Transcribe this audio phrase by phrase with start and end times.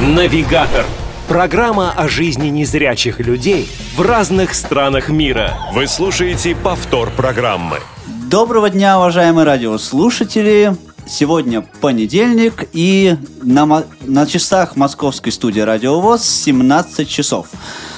[0.00, 0.86] Навигатор.
[1.28, 5.58] Программа о жизни незрячих людей в разных странах мира.
[5.74, 7.80] Вы слушаете повтор программы.
[8.30, 10.74] Доброго дня, уважаемые радиослушатели!
[11.06, 17.48] Сегодня понедельник, и на, на часах московской студии Радио ВОЗ 17 часов.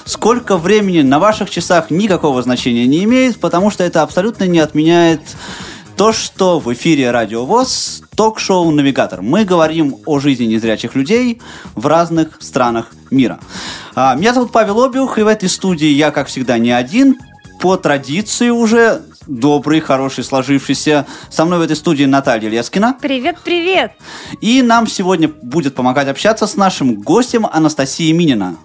[0.05, 5.21] Сколько времени на ваших часах никакого значения не имеет, потому что это абсолютно не отменяет
[5.96, 9.22] то, что в эфире Радио ВОЗ ток-шоу «Навигатор».
[9.22, 11.41] Мы говорим о жизни незрячих людей
[11.74, 13.38] в разных странах мира.
[13.95, 17.19] А, Меня зовут Павел Обиух, и в этой студии я, как всегда, не один.
[17.60, 21.06] По традиции уже добрый, хороший, сложившийся.
[21.30, 22.97] Со мной в этой студии Наталья Лескина.
[23.00, 23.92] Привет, привет!
[24.41, 28.56] И нам сегодня будет помогать общаться с нашим гостем Анастасией Минина.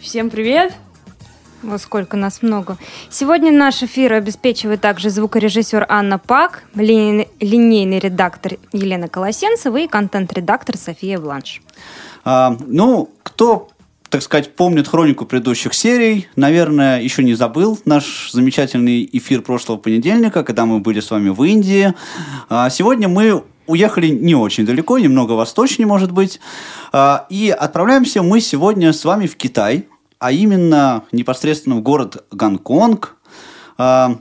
[0.00, 0.74] Всем привет!
[1.62, 2.76] Вот сколько нас много.
[3.08, 11.20] Сегодня наш эфир обеспечивает также звукорежиссер Анна Пак, линейный редактор Елена Колосенцева и контент-редактор София
[11.20, 11.62] Бланш.
[12.24, 13.68] А, ну, кто,
[14.08, 20.42] так сказать, помнит хронику предыдущих серий, наверное, еще не забыл наш замечательный эфир прошлого понедельника,
[20.42, 21.94] когда мы были с вами в Индии.
[22.48, 26.40] А, сегодня мы уехали не очень далеко, немного восточнее, может быть.
[26.92, 29.86] А, и отправляемся мы сегодня с вами в Китай,
[30.22, 33.16] а именно непосредственно в город Гонконг.
[33.76, 34.18] А,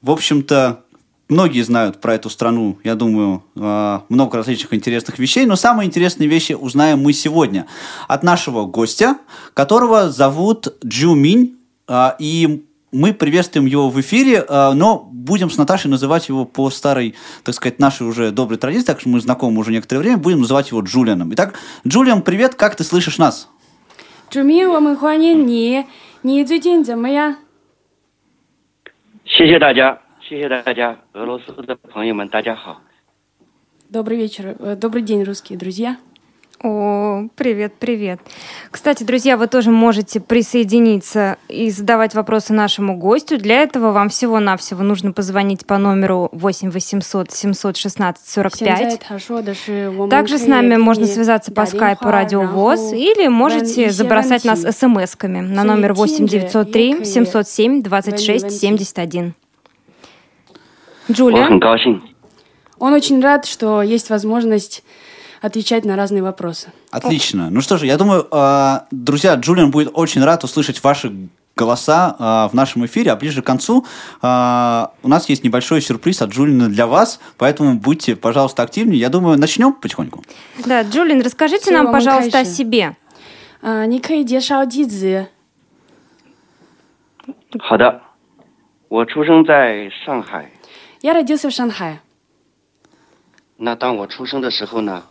[0.00, 0.84] в общем-то,
[1.28, 6.28] многие знают про эту страну, я думаю, а, много различных интересных вещей, но самые интересные
[6.28, 7.66] вещи узнаем мы сегодня
[8.06, 9.16] от нашего гостя,
[9.52, 11.56] которого зовут Джу Минь,
[11.88, 17.16] а, и мы приветствуем его в эфире, но будем с Наташей называть его по старой,
[17.42, 20.70] так сказать, нашей уже доброй традиции, так что мы знакомы уже некоторое время, будем называть
[20.70, 21.32] его Джулианом.
[21.34, 21.54] Итак,
[21.86, 23.48] Джулиан, привет, как ты слышишь нас?
[24.29, 25.85] 朱明，我们欢迎你。
[26.21, 27.37] 你最近怎么样？
[29.25, 32.81] 谢谢大家，谢谢大家，俄罗斯的朋友们，大家好。
[33.91, 35.97] Добрый вечер, э, добрый день, русские друзья.
[36.62, 38.20] О, привет, привет.
[38.70, 43.38] Кстати, друзья, вы тоже можете присоединиться и задавать вопросы нашему гостю.
[43.38, 49.00] Для этого вам всего-навсего нужно позвонить по номеру 8 800 716 45.
[50.10, 55.64] Также с нами можно связаться по скайпу Радио ВОЗ или можете забросать нас смс-ками на
[55.64, 59.34] номер 8 903 707 26 71.
[61.10, 61.48] Джулия.
[62.78, 64.84] Он очень рад, что есть возможность
[65.41, 66.71] отвечать на разные вопросы.
[66.91, 67.49] Отлично.
[67.49, 72.47] Ну что же, я думаю, а, друзья, Джулиан будет очень рад услышать ваши голоса а,
[72.49, 73.85] в нашем эфире, а ближе к концу
[74.21, 78.99] а, у нас есть небольшой сюрприз от Джулиана для вас, поэтому будьте, пожалуйста, активнее.
[78.99, 80.23] Я думаю, начнем потихоньку.
[80.65, 82.49] Да, Джулин, расскажите Всё, нам, вам пожалуйста, о удачи.
[82.49, 82.95] себе.
[83.61, 85.25] 啊，你可以介绍自己。
[87.59, 88.01] 好的。
[88.87, 90.51] 我出生在上海，
[91.01, 91.97] Я родился в Шанхае.
[93.57, 95.03] 那当我出生的时候呢，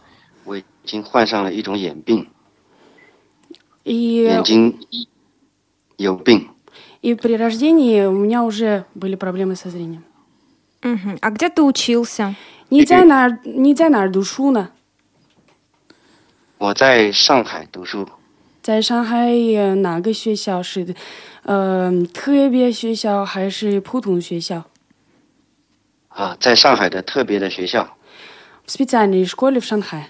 [0.48, 2.28] 我已经患上了一种眼病，
[3.84, 4.78] И, 眼睛
[5.96, 6.50] 有病。
[7.02, 10.04] и при рождении у меня уже были проблемы со зрением.
[10.82, 11.18] Мгм.
[11.20, 12.34] А где ты учился?
[12.70, 13.38] 你在哪儿？
[13.44, 14.70] 你在哪儿读书呢？
[16.58, 18.08] 我在上海读书，
[18.62, 20.94] 在上海呃哪个学校是的？
[21.42, 24.64] 呃，特别学校还是普通学校？
[26.08, 27.96] 啊，在上海的特别的学校，
[28.66, 30.06] В специальной школе в Шанхае.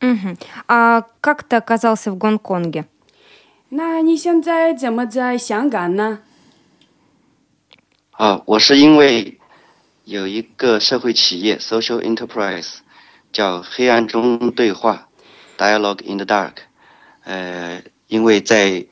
[0.00, 0.36] Мгм.
[0.68, 2.84] А как ты оказался в Гонконге?
[3.70, 6.20] 那你现在怎么在香港呢？
[8.12, 9.38] 啊，我是因为
[10.04, 12.76] 有一个社会企业 （social enterprise）
[13.32, 15.08] 叫黑暗中对话
[15.58, 16.52] （Dialogue in the Dark），
[17.24, 18.86] 呃，因为在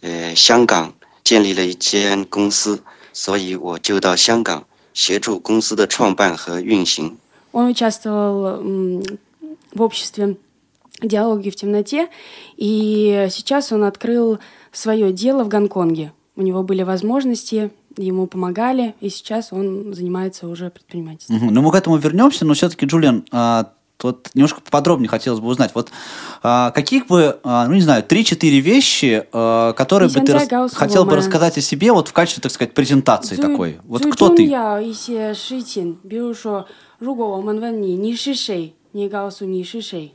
[0.00, 2.82] 呃香港建立了一间公司，
[3.12, 4.64] 所以我就到香港
[4.94, 7.18] 协助公司的创办和运行。
[7.52, 9.18] Он участвовал м,
[9.74, 10.36] в обществе
[11.02, 12.08] диалоги в темноте,
[12.56, 14.38] и сейчас он открыл
[14.72, 16.12] свое дело в Гонконге.
[16.36, 21.36] У него были возможности, ему помогали, и сейчас он занимается уже предпринимательством.
[21.36, 21.54] Мгм.
[21.54, 23.72] Ну, мы к этому вернемся, но все-таки, Джулиан, а,
[24.02, 25.70] вот немножко подробнее хотелось бы узнать.
[25.74, 25.90] Вот
[26.42, 30.56] а, каких бы, а, ну не знаю, 3-4 вещи, а, которые бы ты рас- Нельзя
[30.58, 31.20] гаусс хотел бы ломая.
[31.20, 33.78] рассказать о себе вот в качестве, так сказать, презентации 最 такой.
[33.84, 34.44] Вот 最 кто 重 ты?
[34.48, 36.66] 要一些事情，比如说，
[36.98, 40.12] 如果我们问你你是谁， 你告诉你是谁。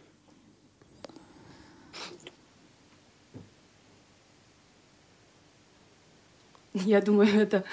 [6.74, 7.64] Я думаю, это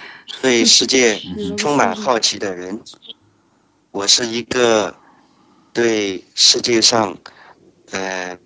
[0.42, 1.20] 对世界
[1.56, 2.82] 充满好奇的人。
[3.92, 4.96] 我是一个
[5.72, 7.16] 对世界上，
[7.92, 8.38] 呃，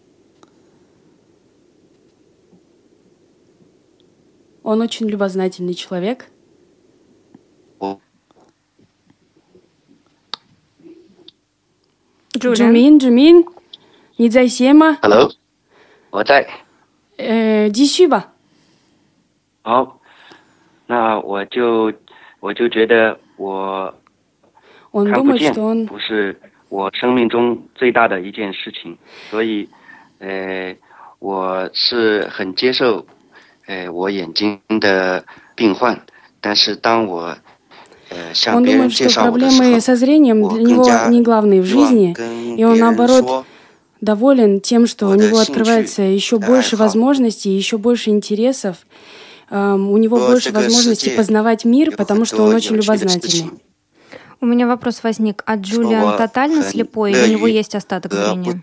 [4.62, 6.30] он очень любознательный человек.
[12.37, 13.43] 志明，志明，
[14.17, 15.31] 你在线吗？Hello，
[16.11, 16.47] 我在。
[17.17, 18.33] 呃，继续吧。
[19.63, 19.99] 好，
[20.85, 21.91] 那我就
[22.39, 23.93] 我就觉得我
[24.91, 25.53] 看不见
[25.85, 26.39] 不是
[26.69, 28.97] 我生命中最大的一件事情，
[29.29, 29.67] 所以
[30.19, 30.75] 呃，
[31.19, 33.05] 我是很接受
[33.65, 35.25] 呃我眼睛的
[35.55, 36.05] 病患，
[36.39, 37.35] 但是当我。
[38.47, 42.15] Он думает, что проблемы со зрением для него не главные в жизни,
[42.57, 43.45] и он, наоборот,
[44.01, 48.77] доволен тем, что у него открывается еще больше возможностей, еще больше интересов,
[49.49, 53.51] эм, у него больше возможностей познавать мир, потому что он очень любознательный.
[54.39, 55.41] У меня вопрос возник.
[55.47, 58.61] А Джулиан тотально слепой, и у него есть остаток зрения?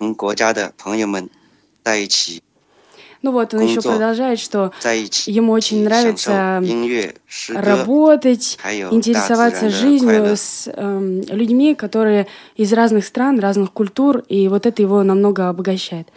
[3.23, 8.95] Ну вот, он еще 工作 продолжает, что 在一起 ему очень 享受 нравится 音乐、诗歌， работать, 还有大自
[8.95, 10.35] интересоваться 然的快 жизнью 乐。
[10.35, 16.07] с эм, людьми, которые из разных стран, разных культур, и вот это его намного обогащает.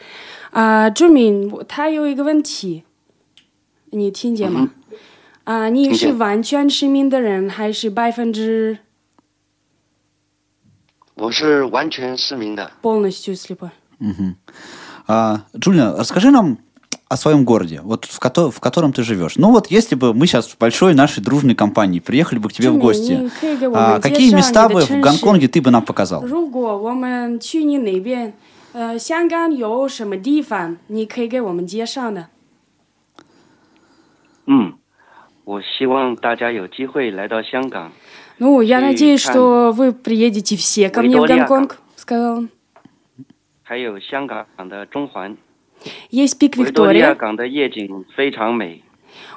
[0.52, 2.84] А Джумин, 他有一个问题，
[3.90, 4.70] 你听见吗？
[5.44, 8.78] 啊，你是听见完全失明的人，还是百分之
[11.14, 12.70] 我是完全失明的。
[12.80, 13.70] полностью слепой?
[15.06, 16.58] А, Джулия, расскажи нам
[17.08, 19.36] о своем городе, вот в, кото- в котором ты живешь.
[19.36, 22.70] Ну вот, если бы мы сейчас в большой нашей дружной компании приехали бы к тебе
[22.70, 25.02] в Джимми, гости, не кыгай, а, вот, какие где места жанги, бы да в ченши?
[25.02, 26.22] Гонконге ты бы нам показал?
[26.26, 28.32] 如果我们去你那边，
[28.72, 32.28] 呃，香港有什么地方你可以给我们介绍呢？
[34.46, 34.72] 嗯，
[35.44, 37.92] 我希望大家有机会来到香港，
[38.38, 42.38] Ну, я Ты надеюсь, там- что вы приедете все ко мне в Виктория Гонконг, сказал
[42.38, 42.48] он.
[43.62, 45.36] 还有香港的中环。
[46.10, 48.82] Есть пик 维多利亚 Виктория, 港的夜景非常美，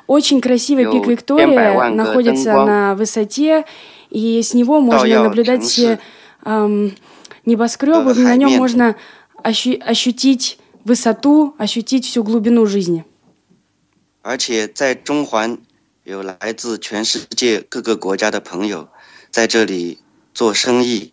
[0.07, 2.65] очень красивый Ё, пик 千百 Виктория, 万个 находится 灯光。
[2.67, 3.65] на высоте,
[4.11, 5.99] и с него можно Таял наблюдать все Чэньши.
[6.45, 6.95] эм,
[7.45, 8.59] небоскребы, Э, на нем Хаймен.
[8.59, 8.95] можно
[9.43, 13.03] ощу- ощутить высоту, ощутить всю глубину жизни.
[14.21, 15.57] 而且在中环
[16.03, 18.87] 有来自全世界各个国家的朋友
[19.31, 19.97] 在这里
[20.33, 21.11] 做生意，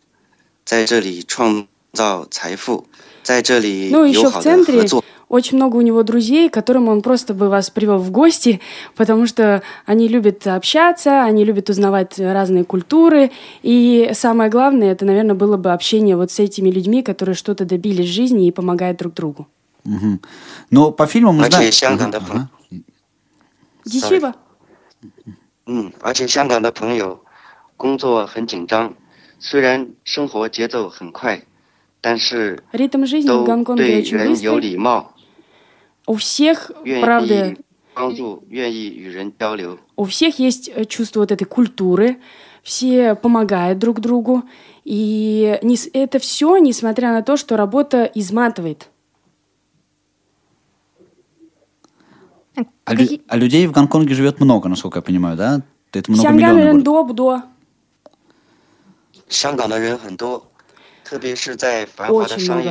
[0.64, 2.86] 在这里创造财富，
[3.22, 5.04] 在这里 Ну, еще 友 в 好的 центре 合作。
[5.28, 8.60] очень много у него друзей, к которым он просто бы вас привел в гости,
[8.96, 13.30] потому что они любят общаться, они любят узнавать разные культуры.
[13.62, 18.08] И самое главное, это, наверное, было бы общение вот с этими людьми, которые что-то добились
[18.08, 19.46] в жизни и помогают друг другу.
[19.84, 20.20] Мгм.
[20.70, 21.72] Но по фильмам мы 而且 знаем...
[21.72, 22.48] 香港的 Ага, 朋 ага.
[23.84, 24.34] Дисюба.
[25.66, 27.20] 嗯，而且香港的朋友
[27.76, 28.94] 工作很紧张，
[29.40, 31.42] 虽然生活节奏很快，
[32.00, 34.60] 但是 Ритм жизни в 都 Гонконге 对 очень 人有 быстрый.
[34.60, 35.12] 礼貌，
[36.07, 36.71] у всех,
[37.01, 37.55] правда...
[39.95, 42.17] У всех есть э, чувство вот этой культуры,
[42.63, 44.43] все помогают друг другу,
[44.85, 45.59] и
[45.93, 48.89] это все, несмотря на то, что работа изматывает.
[52.85, 52.93] А,
[53.27, 55.61] а людей в Гонконге живет много, насколько я понимаю, да?
[55.91, 56.83] Это много миллионов.
[62.09, 62.69] Очень много.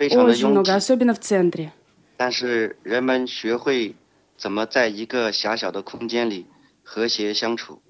[0.00, 1.72] Очень много, особенно в центре.
[2.17, 3.95] 但是人们学会
[4.37, 6.45] 怎么在一个狭小的空间里
[6.83, 7.81] 和谐相处。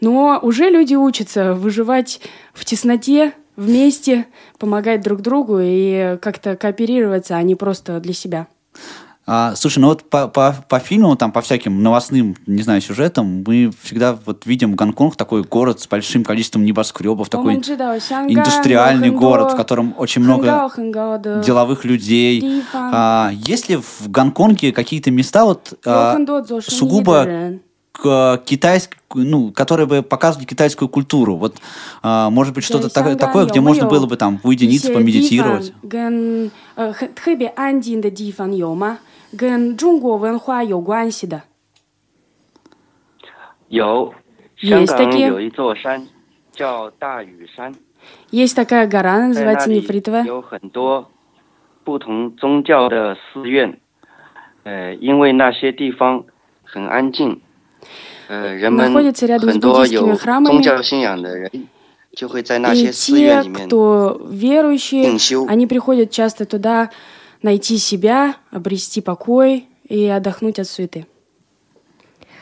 [0.00, 2.20] Но уже люди учатся выживать
[2.52, 4.26] в тесноте, вместе,
[4.58, 8.48] помогать друг другу и как-то кооперироваться, а не просто для себя.
[9.26, 13.44] А, слушай, ну вот по, по, по фильмам, там, по всяким новостным, не знаю, сюжетам,
[13.46, 19.56] мы всегда вот видим Гонконг такой город с большим количеством небоскребов, такой индустриальный город, в
[19.56, 20.68] котором очень много
[21.44, 22.40] деловых людей.
[22.40, 22.90] Дифан.
[22.92, 26.16] А, есть ли в Гонконге какие-то места вот а,
[26.66, 27.58] сугубо
[27.92, 31.36] к- китайской, ну, которые бы показывали китайскую культуру?
[31.36, 31.56] Вот,
[32.02, 35.72] а, может быть, что-то так- такое, где можно было бы там уединиться, помедитировать?
[35.88, 38.98] 跟呃很特别安静的地方有吗？
[39.36, 41.42] 跟中国文化有关系的。
[43.68, 44.12] 有，
[44.60, 46.08] Есть 香港 такие 有一座山
[46.52, 47.74] 叫大屿山，
[48.30, 50.24] Есть такая гора, 在那 называется 里 Нефритовая.
[50.24, 51.10] 有很多
[51.84, 53.78] 不同宗教的寺院。
[54.64, 56.24] 呃，因为那些地方
[56.64, 57.40] 很安静，
[58.28, 60.46] 呃，人们 Находится рядом с 很多有 буддийскими храмами.
[60.48, 61.50] 宗教信仰的人
[62.12, 65.46] 就会在那 И 些寺院 те, 里面 кто верующие, 定修。
[65.46, 66.90] они приходят часто туда
[67.44, 71.06] найти себя, обрести покой и отдохнуть от суеты.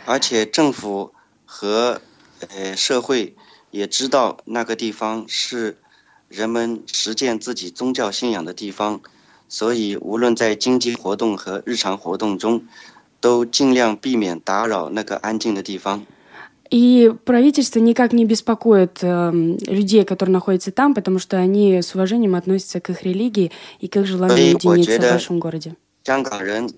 [0.06, 1.12] 而且政府
[1.44, 2.00] 和
[2.48, 3.34] 呃社会
[3.70, 5.78] 也知道那个地方是
[6.28, 9.00] 人们实践自己宗教信仰的地方，
[9.48, 12.66] 所以无论在经济活动和日常活动中，
[13.20, 16.06] 都尽量避免打扰那个安静的地方。
[16.70, 22.34] И правительство никак не беспокоит эм, людей, которые находятся там, потому что они с уважением
[22.34, 25.76] относятся к их религии и к их желанию И уединиться в вот это- большом городе.
[26.04, 26.70] 香港人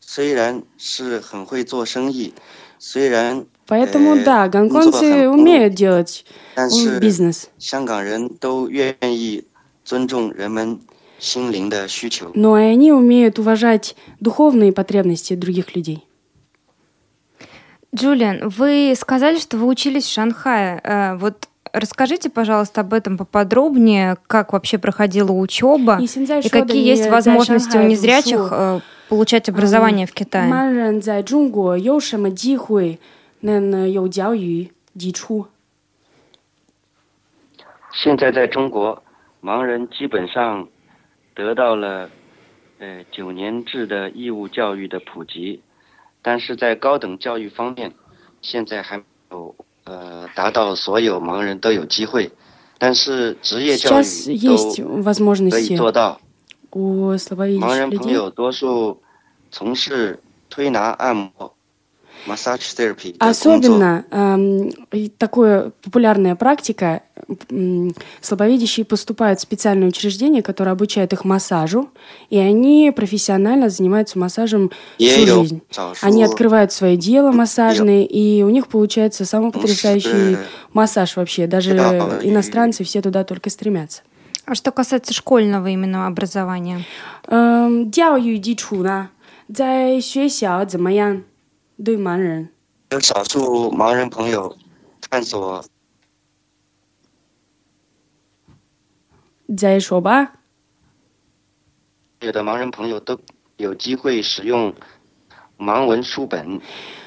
[0.00, 2.32] 虽然是很会做生意，
[2.78, 6.24] 虽然 Поэтому, э, да, гонконгцы 工作很 умеют делать
[6.54, 7.48] 但 м, 是 бизнес.
[7.58, 9.42] 香港人都愿意
[9.84, 10.80] 尊重人们
[11.18, 12.30] 心灵的需求。
[12.34, 16.04] Но и они умеют уважать духовные потребности других людей.
[17.94, 20.80] Джулиан, вы сказали, что вы учились в Шанхае.
[20.82, 26.60] Э, Вот расскажите, пожалуйста, об этом поподробнее, как вообще проходила учеба И сензай и какие
[26.60, 30.50] шода есть не возможности у за незрячих Шанхай э, получать образование в Китае.
[30.50, 32.98] 盲人在中国有什么机会
[33.40, 35.46] 能有教育基础？
[37.92, 39.02] 现在在中国，
[39.42, 40.66] 盲人基本上
[41.34, 42.08] 得到了
[42.78, 45.60] 呃九年制的义务教育的普及，
[46.22, 47.92] 但是在高等教育方面，
[48.40, 52.30] 现在还没有呃达到所有盲人都有机会，
[52.78, 56.20] 但是职业教 Сейчас 育 есть 都可以 возможности 做到。
[56.70, 58.12] у 盲 слабовидящих 人朋 людей.
[58.14, 59.00] 友多数
[59.52, 60.18] 从事
[60.50, 61.54] 推拿按摩
[62.26, 63.32] （massage therapy） 的工作。
[63.32, 67.02] Особенно эм, и такая популярная практика.
[68.21, 71.89] слабовидящие поступают в специальное учреждение, которое обучает их массажу,
[72.29, 75.61] и они профессионально занимаются массажем всю жизнь.
[76.01, 80.37] Они открывают свое дело массажное, и у них получается самый потрясающий
[80.73, 81.47] массаж вообще.
[81.47, 81.71] Даже
[82.23, 84.01] иностранцы все туда только стремятся.
[84.45, 86.83] А что касается школьного именно образования?
[87.27, 87.91] Эм,
[99.56, 100.32] 再说吧。
[102.20, 103.18] 有的盲人朋友都
[103.56, 104.72] 有机会使用
[105.58, 106.60] 盲文书本，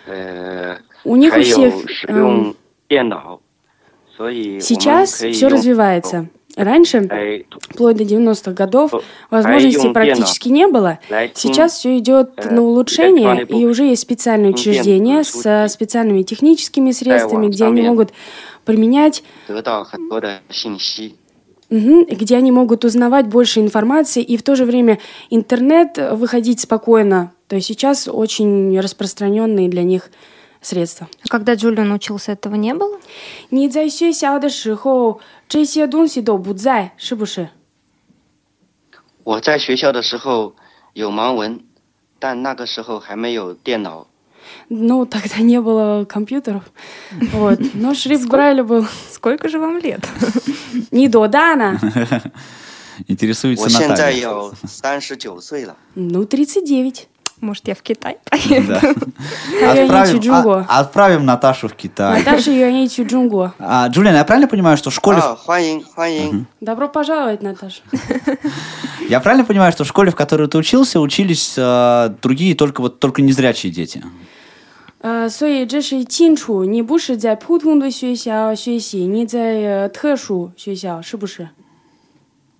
[0.08, 2.56] 呃， У них 还 у 有 всех 使 эм, 用
[2.88, 3.40] 电脑，
[4.16, 6.28] 所以我们 сейчас 可以 все 用 развивается.
[6.56, 10.98] Раньше, 来 вплоть до 90-х годов, Э, возможностей а用 практически не было.
[11.10, 13.72] 来听 Сейчас все идет э, на улучшение, электронный и бук.
[13.72, 15.48] уже есть специальные Ну, учреждения пен, с сути.
[15.48, 17.92] э, специальными техническими средствами, где они самим.
[17.92, 18.12] могут
[18.66, 19.24] применять,
[21.72, 22.06] 得到很多的信息。
[22.06, 26.62] мгм, где они могут узнавать больше информации, и в то же время интернет э, выходить
[26.62, 27.34] спокойно.
[27.48, 30.10] То есть сейчас очень распространенные для них
[30.62, 31.08] средства.
[31.24, 33.00] А Когда Джулиан учился, этого не было?
[33.50, 37.50] 你在学校的时候，这些东西都不在，是不是？
[39.24, 40.56] 我在学校的时候
[40.94, 41.60] 有盲文，
[42.18, 44.08] 但那个时候还没有电脑。
[44.69, 46.65] ну, тогда не было компьютеров.
[47.33, 47.61] Вот.
[47.75, 48.87] Но шрифт Брайля был.
[49.11, 50.01] Сколько же вам лет?
[50.91, 51.79] Не до Дана.
[53.09, 54.31] Интересуется Наталья.
[55.95, 57.09] Ну, 39.
[57.43, 58.73] Может, я в Китай поеду?
[58.81, 58.95] Да.
[59.65, 62.19] А отправим, а, отправим Наташу в Китай.
[62.19, 63.53] Наташа Юаничу Джунго.
[63.59, 65.21] А, Джулиан, я правильно понимаю, что в школе...
[66.61, 67.83] Добро пожаловать, Наташа.
[69.09, 73.01] Я правильно понимаю, что в школе, в которой ты учился, учились э, другие, только вот
[73.01, 74.05] только незрячие дети?
[75.02, 81.50] 呃，所以这是清楚，你不是在普通的学校学习，你在呃特殊学校，是不是？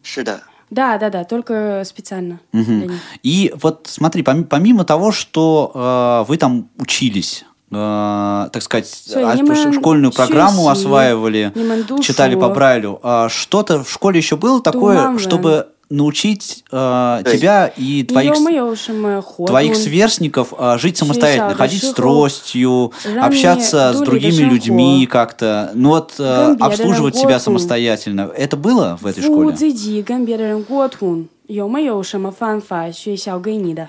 [0.04, 3.00] 是的， Да, да, да, только специально для них.
[3.24, 9.28] И вот смотри, пом- помимо того, что э, вы там учились, э, так сказать, Всё,
[9.28, 12.04] а, не мэн- школьную программу щуси, осваивали, не мэн душу.
[12.04, 17.24] читали по Брайлю, а что-то в школе еще было такое, Туман, чтобы научить э, То
[17.26, 21.58] есть- тебя и твоих, с- Ё-моё, шим, ход, твоих он- сверстников э, жить самостоятельно, Щуся,
[21.58, 24.50] ходить с дашихо, тростью, рами общаться с дули другими дашихо.
[24.54, 26.24] людьми как-то, ну вот э,
[26.58, 27.40] Гамбия, обслуживать себя дороготун.
[27.60, 28.30] самостоятельно.
[28.36, 29.54] Это было в этой 父 школе?
[29.56, 33.88] 自己跟别人沟通，有没有什么方法学校给你的？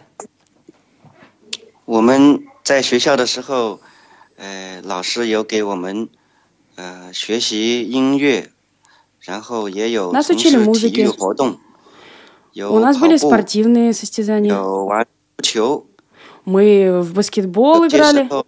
[1.84, 3.80] 我们在学校的时候，
[4.36, 6.08] 呃，老师有给我们
[6.76, 8.50] 呃学习音乐，
[9.22, 11.02] 然后也有 Нас 从 учили 事体 музыке.
[11.04, 11.58] 育活动，有
[12.56, 14.52] У нас 跑 были 步， спортивные состязания.
[14.52, 15.06] 有玩
[15.42, 15.86] 球。
[16.44, 18.46] Мы в баскетбол 有些时 играли, 候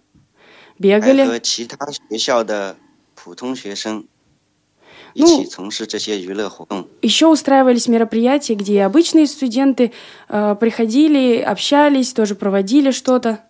[0.79, 1.25] 还 бегали.
[1.25, 2.75] 和其他学校的
[3.15, 4.05] 普通学生
[5.13, 6.87] 一 Ну, 起从事这些娱乐活动。
[7.01, 9.91] Еще устраивались мероприятия, где обычные студенты
[10.29, 13.43] э, приходили, общались, тоже проводили что-то.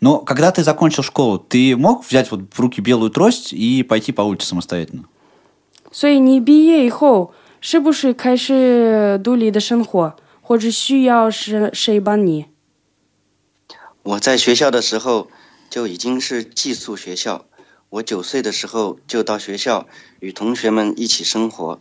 [0.00, 4.12] Но когда ты закончил школу, ты мог взять вот в руки белую трость и пойти
[4.12, 5.04] по улице самостоятельно?
[5.92, 7.34] 所以你毕业以后
[7.67, 12.45] 是不是开始独立的生活或者需要是谁帮你？
[14.03, 15.31] 我在学校的时候
[15.67, 17.47] 就已经是寄宿学校
[17.89, 19.87] 我九岁的时候就到学校
[20.19, 21.79] 与同学们一起生活。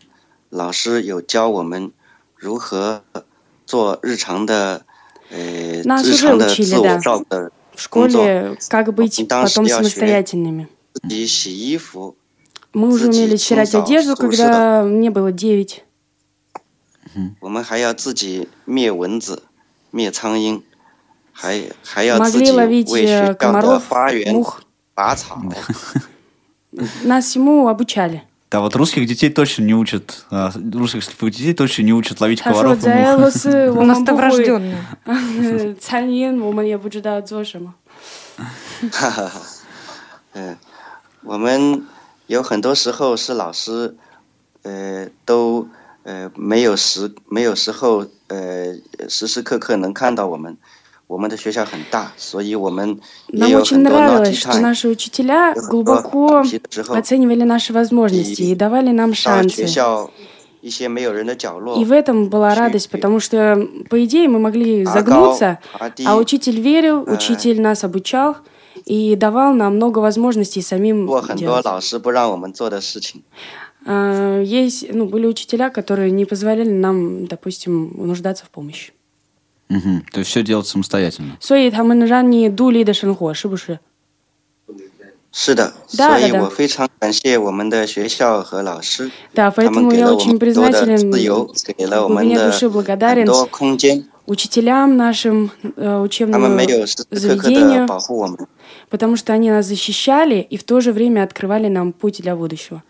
[0.49, 1.93] 老师有教我们
[2.35, 3.05] 如何
[3.67, 4.87] 做日常的
[5.29, 7.53] 呃日常的自我照顾的
[7.91, 8.25] 工作。
[9.29, 12.17] 当时要学自己洗衣服
[12.74, 15.84] Мы уже Кстати, умели стирать清扫 одежду,宿舍 когда мне было 9.
[17.40, 19.42] 我们还要自己灭蚊子、
[19.92, 20.62] 灭苍蝇，
[21.34, 24.62] 还还要自 Могли 己 ловить 为学 э, 校的 комаров, 花园 мух.
[24.94, 25.42] 拔草。
[27.04, 28.22] Нас всему обучали.
[28.52, 32.42] Да, вот русских детей точно не учат, а, русских слепых детей точно не учат ловить
[32.42, 33.08] 他说 комаров и 在 мух.
[33.14, 35.76] 俄罗斯我 У нас 们 это 不会 врожденное.
[35.80, 37.74] 餐饮，我们也不知道做什么。
[38.92, 39.42] 哈哈哈，
[40.34, 40.56] 嗯，
[41.24, 41.84] 我们
[42.28, 43.96] 有很多时候是老师，
[44.64, 45.68] 呃，都
[46.04, 48.76] 呃没有时没有时候呃
[49.08, 50.58] 时时刻刻能看到我们。
[51.08, 53.00] 我们的学校很大，所以我们
[53.30, 54.62] 也 Нам 有 очень 很多 нравилось, naughty что time。
[54.62, 59.68] наши учителя 有很多 глубоко 皮的时候， оценивали наши возможности и давали нам 到学 шансы.
[59.68, 60.12] 校
[60.62, 66.06] 一些没有人的角落 И в этом была 去 радость, потому что, по идее, мы могли 爬高 загнуться, 爬低
[66.06, 67.16] а учитель верил, Э.
[67.16, 68.36] учитель нас обучал
[68.86, 71.66] и давал нам много возможностей самим 做很多 делать.
[71.66, 73.24] 老师不让我们做的事情。
[73.86, 78.92] А, Есть, ну, были учителя, которые не позволяли нам, допустим, нуждаться в помощи.
[79.70, 80.04] Мгм.
[80.12, 81.38] То есть все делать самостоятельно.
[81.40, 83.80] 所以他们让你独立的生活，是不是？
[85.32, 86.42] 是的，да, 所以 да.
[86.42, 92.52] 我非常感谢我们的学校和老师， Да, 他们 поэтому 给 я 了我 очень 们多的 признателен 自由，给了我 в 们 глубине 的
[92.52, 96.40] души 很 благодарен 多空间， учителям нашим э, 他
[98.84, 98.88] 们 учебному 没有时时刻刻的 заведению, 保护我们。
[98.90, 102.84] потому что они нас защищали и в то же время открывали нам путь для будущего.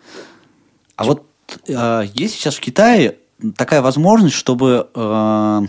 [0.95, 1.23] А вот
[1.67, 3.17] э, есть сейчас в Китае
[3.55, 5.61] такая возможность, чтобы э,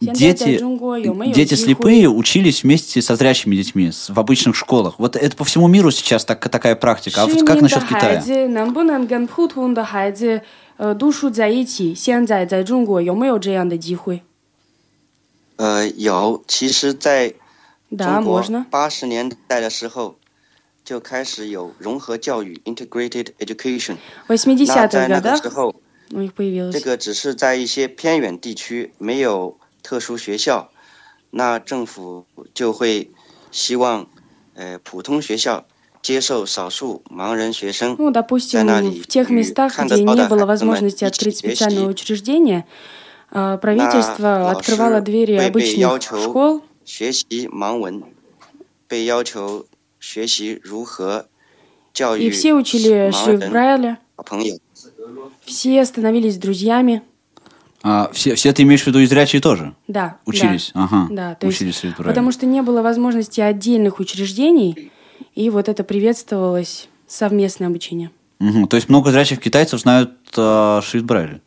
[0.00, 1.62] Сейчас дети, это Джунго, ё-моё, дети тихо.
[1.62, 4.98] слепые учились вместе со зрячими детьми с- в обычных школах.
[4.98, 7.22] Вот это по всему миру сейчас так, такая практика.
[7.22, 8.20] А вот 市 как 民的 насчет 孩 Китая?
[8.20, 10.42] 子能不能跟普通的孩子
[10.76, 11.94] 呃读书在一起？
[11.94, 14.20] 现在在中国有没有这样的机会？
[15.56, 17.34] 呃，有，其实，在 Да,
[17.96, 18.64] 中国 можно.
[18.70, 20.16] 八十年代的时候
[20.84, 25.74] 就开始有融合教育 （integrated education）。В 那 80-х 在那个 годах 时候，
[26.12, 26.72] у них появилось.
[26.72, 30.70] 这个只是在一些偏远地区没有特殊学校，
[31.30, 33.10] 那政府就会
[33.50, 34.06] 希望，
[34.54, 35.64] 呃，普通学校
[36.02, 37.96] 接受少数盲人学生。
[37.96, 41.04] Ну, допустим, на ли- в тех и местах, Ханда где не Тода было Хакана возможности
[41.04, 41.90] и открыть Чичи специальное Вещи.
[41.90, 42.66] учреждение,
[43.30, 46.20] э, правительство На открывало лоши двери Бэйбэй обычных Яучоу.
[46.20, 48.02] школ, 学习盲文，
[48.88, 49.66] 被要求
[50.00, 51.26] 学习如何
[51.92, 54.58] 教 и 育 все учили 盲 шрифт 人 Брайля, 小朋友。
[55.44, 57.02] все становились друзьями.
[57.82, 59.74] А, все, все ты имеешь в виду и зрячие тоже?
[59.88, 60.18] Да.
[60.24, 60.72] Учились?
[60.74, 61.06] Да, Ага.
[61.10, 62.10] да то Учились есть, шрифт Брайля.
[62.12, 64.90] потому что не было возможности отдельных учреждений,
[65.34, 68.10] и вот это приветствовалось совместное обучение.
[68.38, 68.68] Мгм.
[68.68, 71.40] То есть много зрячих китайцев знают э, шрифт Брайля?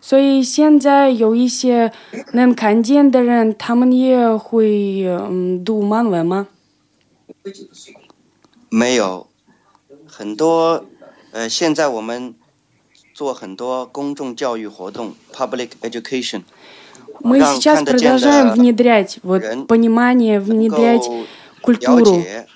[0.00, 1.92] 所以现在有一些
[2.32, 6.48] 能看见的人，他们也会嗯读漫文吗？
[8.68, 9.26] 没有，
[10.06, 10.84] 很多，
[11.32, 12.34] 呃，现在我们
[13.14, 16.42] 做很多公众教育活动 （public education），
[17.20, 21.26] Мы让 сейчас 看得见的 продолжаем внедрять вот 人 понимание, 能 внедрять 够了
[21.62, 22.46] культуру 解，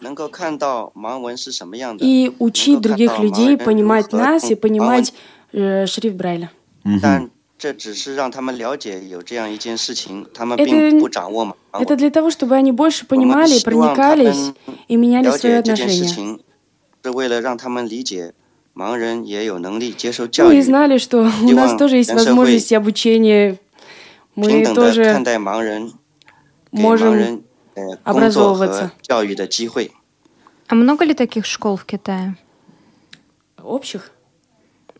[0.00, 5.12] 能够看到盲文是什么样的， и учить 能够看 других 到盲 людей 人 понимать 如何 нас и 用盲文 понимать
[5.52, 6.48] э, шрифт Брайля.
[7.01, 7.79] 但 это
[11.73, 14.53] это для того, чтобы они больше понимали, проникались
[14.87, 16.39] и меняли свои отношения.
[20.37, 23.57] Ну и знали, что у нас тоже есть возможность обучения.
[24.35, 25.23] Мы тоже
[26.71, 27.43] можем
[28.03, 28.91] образовываться.
[30.67, 32.35] А много ли таких школ в Китае?
[33.63, 34.11] Общих?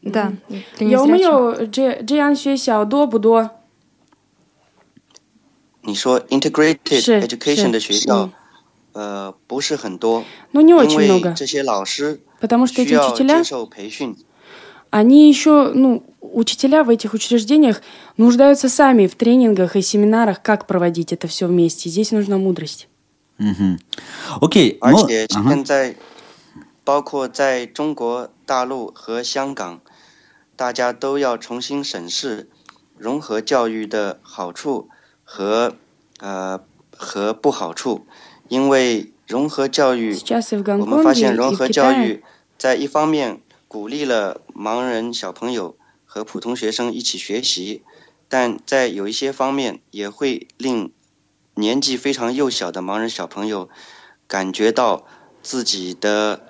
[0.05, 0.33] Да,
[0.79, 1.23] для 有没 незрячих.
[1.23, 3.51] 有这这样学校多不多？
[5.83, 8.31] 你说 integrated 是 education 是的学校
[8.93, 11.33] 嗯，呃，不是很多， Ну, не 因 очень 为 много.
[11.35, 14.17] 这些老师 Потому что 需 эти 要 учителя, 接受培训，
[14.91, 17.81] они еще, ну, учителя в этих учреждениях
[18.17, 21.89] нуждаются сами в тренингах и семинарах, как проводить это все вместе.
[21.89, 22.89] Здесь нужна мудрость.
[23.39, 23.79] Мгм.
[24.41, 24.79] Окей.
[24.81, 25.51] 而 ну, 且 ага.
[25.51, 25.95] 现在
[26.85, 29.81] 包括在中国大陆和香港，
[30.56, 32.50] 大家都要重新审视
[32.98, 34.90] 融合教育的好处
[35.24, 35.76] 和
[36.20, 36.62] 呃
[36.96, 38.06] 和不好处。
[38.48, 40.16] 因为融合教育
[40.80, 42.24] 我们发现融合教育
[42.58, 47.82] 在一方面鼓励了盲人小朋友和普通学生一起学习
[48.30, 50.92] 但在有一些方面也会令
[51.56, 53.70] 年纪非常幼小的盲人小朋友
[54.28, 55.06] 感觉到
[55.42, 56.42] 自己的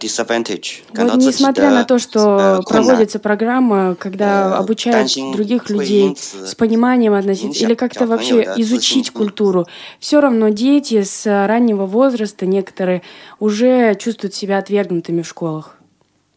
[0.00, 0.82] disadvantage.
[0.94, 7.74] Вот несмотря на то, что проводится программа, когда обучают других людей с пониманием относиться или
[7.74, 9.66] как-то вообще изучить культуру,
[9.98, 13.02] все равно дети с раннего возраста некоторые
[13.38, 15.76] уже чувствуют себя отвергнутыми в школах.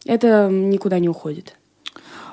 [0.04, 1.54] Это никуда не уходит.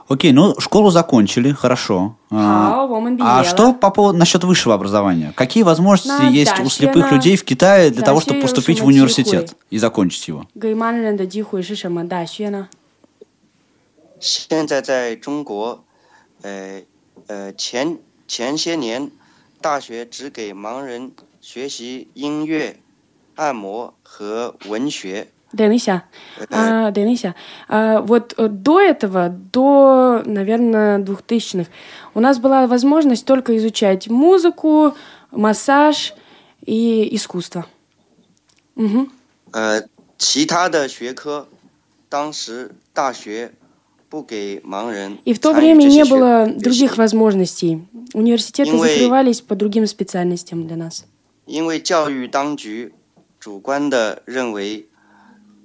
[0.08, 2.16] Окей, ну школу закончили, хорошо.
[2.30, 3.44] А, Хау, woman а биела.
[3.44, 5.32] что по поводу насчет высшего образования?
[5.34, 8.38] Какие возможности На есть у дальше слепых на- людей в Китае для того, дальше чтобы
[8.40, 9.56] я поступить уже в университет мотивирую.
[9.70, 10.46] и закончить его?
[10.60, 12.68] 给盲人的机会是什么大学呢？
[14.20, 15.84] 现在在中国，
[16.42, 16.82] 呃
[17.26, 19.10] 呃前前些年，
[19.60, 22.76] 大学只给盲人学习音乐、
[23.36, 25.28] 按摩和文学。
[25.52, 26.02] Денися.
[26.50, 27.34] А, Денися.
[27.68, 31.70] А, вот э, до этого, до, наверное, 2000-х,
[32.14, 34.94] у нас была возможность только изучать музыку,
[35.30, 36.14] массаж
[36.66, 37.66] и искусство.
[38.76, 39.10] Мгм.
[39.52, 39.82] 呃，
[40.18, 41.46] 其他的学科，
[42.08, 43.52] 当时大学
[44.10, 47.86] 不给盲人 И в то 参与 время 这 не 些学 было 学习 других возможностей.
[48.14, 51.04] Университеты Инвей- закрывались по другим специальностям для нас.
[51.46, 52.92] 因为教育当局
[53.38, 54.86] 主观的认为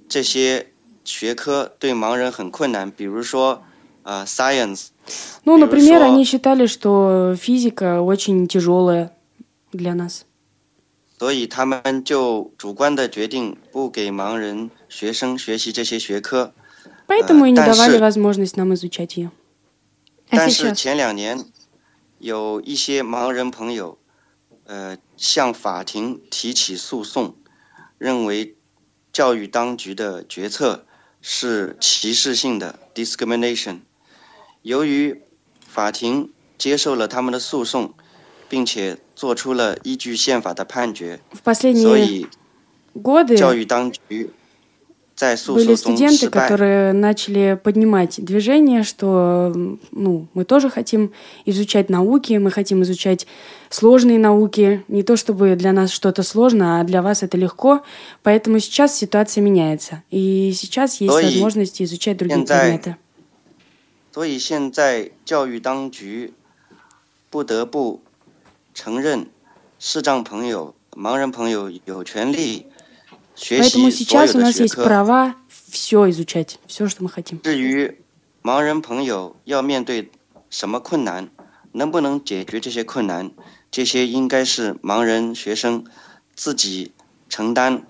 [0.08, 0.72] 这些
[1.04, 3.62] 学科对盲人很困难，比如说
[4.02, 4.88] 呃 science，
[5.44, 9.10] Ну,比如 например, 说- они считали, что физика очень тяжелая
[9.72, 10.24] для нас.
[11.18, 16.54] 所以他们就主观的决定不给盲人学生学习这些学科。
[17.06, 19.30] Поэтому и не但是- давали возможность нам изучать ее.
[20.30, 20.74] А 但是 сейчас?
[20.74, 21.44] 前两年
[22.18, 23.98] 有一些盲人朋友，
[24.64, 27.34] 呃，向法庭提起诉讼，
[27.98, 28.53] 认为
[29.15, 30.83] 教育当局的决策
[31.21, 33.79] 是歧视性的 discrimination
[34.61, 35.21] 由于
[35.65, 37.93] 法庭接受了他们的诉讼
[38.49, 41.21] 并且做出了依据宪法的判决
[41.81, 42.27] 所以
[43.37, 44.31] 教育当局
[45.48, 46.48] были 讼中 студенты, 失败。
[46.48, 51.12] которые начали поднимать движение, что м, ну, мы тоже хотим
[51.44, 53.26] изучать науки, мы хотим изучать
[53.68, 54.82] сложные науки.
[54.88, 57.82] Не то чтобы для нас что-то сложно, а для вас это легко.
[58.22, 60.02] Поэтому сейчас ситуация меняется.
[60.10, 62.96] И сейчас есть Но и возможность изучать другие 现在 предметы.
[64.12, 66.32] 所以现在教育当局
[67.30, 68.00] 不得不
[68.74, 69.26] 承认，
[69.78, 72.64] 视障朋友、盲人朋友有权利学
[73.36, 74.84] Поэтому 习所有 сейчас у 的 нас 学 есть 科。
[74.84, 75.34] права
[75.70, 77.40] все изучать, все, что мы хотим.
[77.42, 77.96] 至于
[78.42, 80.10] 盲人朋友要面对
[80.50, 81.28] 什么困难，
[81.72, 83.30] 能不能解决这些困难，
[83.70, 85.84] 这些应该是盲人学生
[86.34, 86.92] 自己
[87.28, 87.82] 承担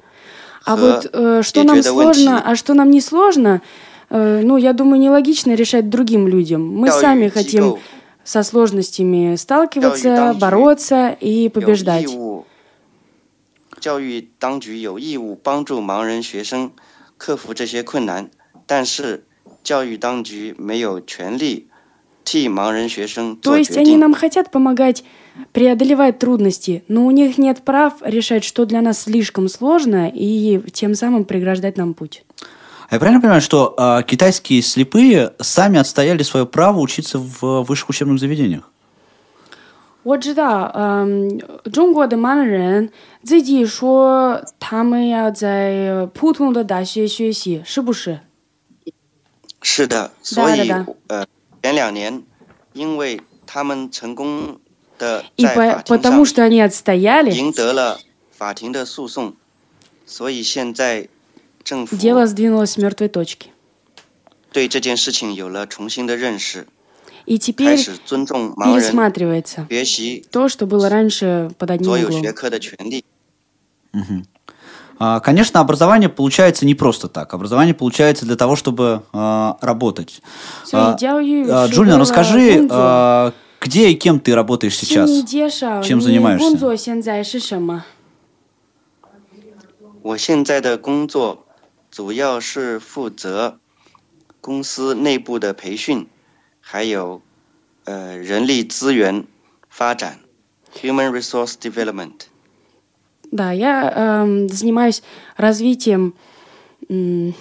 [0.64, 2.24] А 和 вот э, что 解 нам 决的问题。
[2.24, 3.62] сложно, а что нам не сложно,
[4.10, 6.60] э, ну, я думаю, нелогично решать другим людям.
[6.62, 7.78] Мы 教 сами 育机 хотим 构
[8.22, 12.33] со сложностями сталкиваться, 教育当局 бороться и 有 побеждать.
[13.84, 16.72] 义务，教育当局有义务帮助盲人学生
[17.16, 18.30] 克服这些困难，
[18.66, 19.24] 但是
[19.62, 21.68] 教育当局没有权利
[22.24, 23.98] 替盲人学生 То 做 есть 决 они 定。
[23.98, 25.04] нам хотят помогать
[25.52, 30.94] преодолевать трудности, но у них нет прав решать, что для нас слишком сложно, и тем
[30.94, 32.24] самым преграждать нам путь.
[32.88, 37.88] А я правильно понимаю, что а, китайские слепые сами отстояли свое право учиться в высших
[37.90, 38.70] учебных заведениях?
[40.05, 41.39] 我知道，嗯，
[41.73, 42.91] 中国的盲人
[43.23, 48.19] 自己说他们要在普通的大学学习，是不是？
[49.63, 50.69] 是的，所以
[51.07, 51.25] 呃，
[51.63, 52.21] 前两年
[52.73, 54.59] 因为他们成功
[54.99, 56.23] 的在法庭上
[57.31, 59.33] 赢得了法庭的诉讼，
[60.05, 61.07] 所以现在
[61.63, 61.97] 政府
[64.51, 66.67] 对这件事情有了重新的认识。
[67.26, 72.20] И 开 теперь 始尊重盲人 пересматривается 学习 то, что было раньше под одним 所有 углом.
[72.22, 73.04] 学科的权利。
[75.02, 77.32] А, Конечно, образование получается не просто так.
[77.32, 80.20] Образование получается для того, чтобы а, работать.
[80.64, 81.16] Всё, А, идею
[81.54, 82.74] а, еще Джулиан, было расскажи, Гунзо.
[82.76, 85.08] а, где и кем ты работаешь сейчас?
[85.08, 86.38] 请你介绍 Чем 你 занимаешься?
[86.38, 87.84] 工作现在是什么？
[90.02, 91.46] 我现在的工作
[91.90, 93.58] 主要是负责
[94.40, 96.06] 公司内部的培训，
[96.64, 97.20] 还有
[97.84, 99.24] 呃人力资源
[99.68, 100.18] 发展
[100.74, 102.26] （human resource development）。
[103.32, 103.88] Да, я
[104.24, 105.02] эм, занимаюсь
[105.36, 106.14] развитием
[106.88, 107.32] м,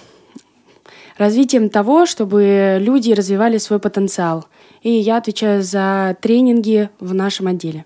[1.18, 4.46] развитием того, чтобы люди развивали свой потенциал.
[4.82, 7.84] И я отвечаю за тренинги в нашем отделе.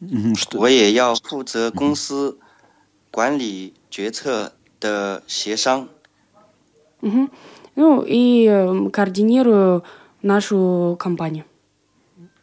[0.00, 2.38] Мгм, что- 我也要负责公司
[3.10, 5.88] 管理决策的协商。
[7.02, 7.30] Мгм.
[7.76, 9.82] Ну и эм, координирую
[10.24, 11.44] нашу компанию.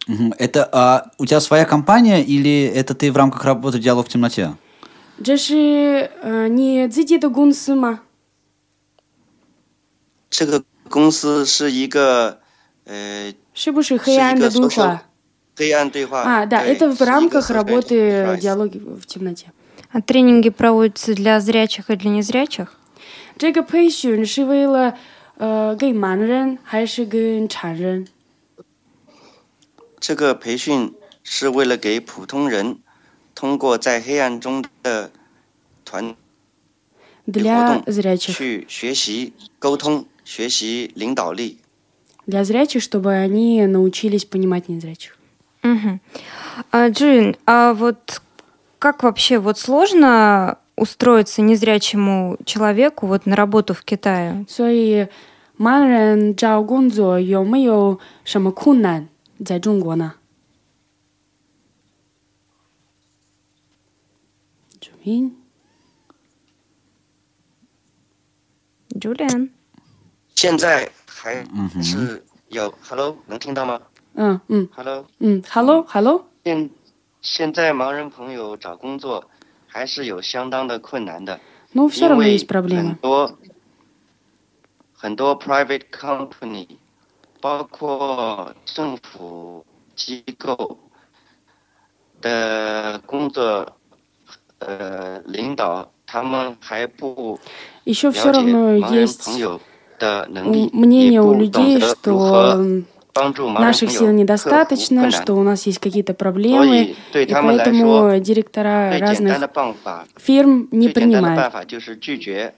[0.07, 0.33] Мгм.
[0.37, 4.55] Это а, у тебя своя компания или это ты в рамках работы «Диалог в темноте»?
[5.23, 8.01] 这是呃你自己的公司吗？
[10.29, 12.39] 这个公司是一个
[12.85, 15.03] 呃是不是是一黑暗的个对 social 话？
[15.57, 16.21] 黑暗对话。
[16.21, 19.51] А, да, 对 это в 是一个 рамках social работы enterprise диалоги в темноте.
[19.91, 22.67] А тренинги проводятся для зрячих и для незрячих?
[23.37, 24.97] 这个培训是为了
[25.37, 28.07] 呃，给盲人还是给残人？
[29.99, 32.79] 这个培训是为了给普通人
[33.35, 35.11] 通过在黑暗中的
[35.85, 36.15] 团
[37.25, 38.33] 活 Для 动 зрячих.
[38.33, 41.57] 去学习沟通、学习领导力。
[42.25, 45.17] Для зрячих, чтобы они научились понимать незрячих.
[45.63, 45.99] Мгм.
[46.71, 48.21] А, Джин, а вот
[48.79, 54.45] как вообще вот сложно устроиться незрячему человеку вот на работу в Китае?
[54.47, 55.07] 所以，
[55.57, 59.09] 盲人找工作有没有什么困难？
[59.43, 60.13] 在中国呢？
[64.79, 65.35] 注音
[68.99, 69.49] Джулиан.
[70.35, 71.43] 现在还
[71.81, 73.81] 是有、Hello，能听到吗
[74.13, 74.69] 嗯嗯？
[74.75, 76.69] Hello，嗯，Hello Hello，现
[77.21, 79.29] 现在盲人朋友找工作
[79.71, 81.39] 还是有相当的困难的，
[81.73, 82.75] ну все 因 равно 为 есть проблемы.
[82.75, 83.37] 很多
[84.93, 86.67] 很多 private company，
[87.41, 90.79] 包括政府机构
[92.21, 93.77] 的工作，
[94.59, 97.39] 呃，领导他们还不
[97.85, 99.59] Еще 了 все 解 равно 盲人 есть 朋友
[99.99, 102.85] 的能 м- 力， мнение 也 у 不懂 людей, 得如 что 何 м, 帮助盲人
[103.59, 105.37] наших 朋 сил 友克服 недостаточно, 困 что 难。
[105.39, 110.05] у нас есть какие-то 所 проблемы, 以对 и 他们来 поэтому 说， директора 最简单的 разных 办法，
[110.17, 111.51] фирм не 最简单的办 принимают.
[111.51, 112.53] 法就是拒绝。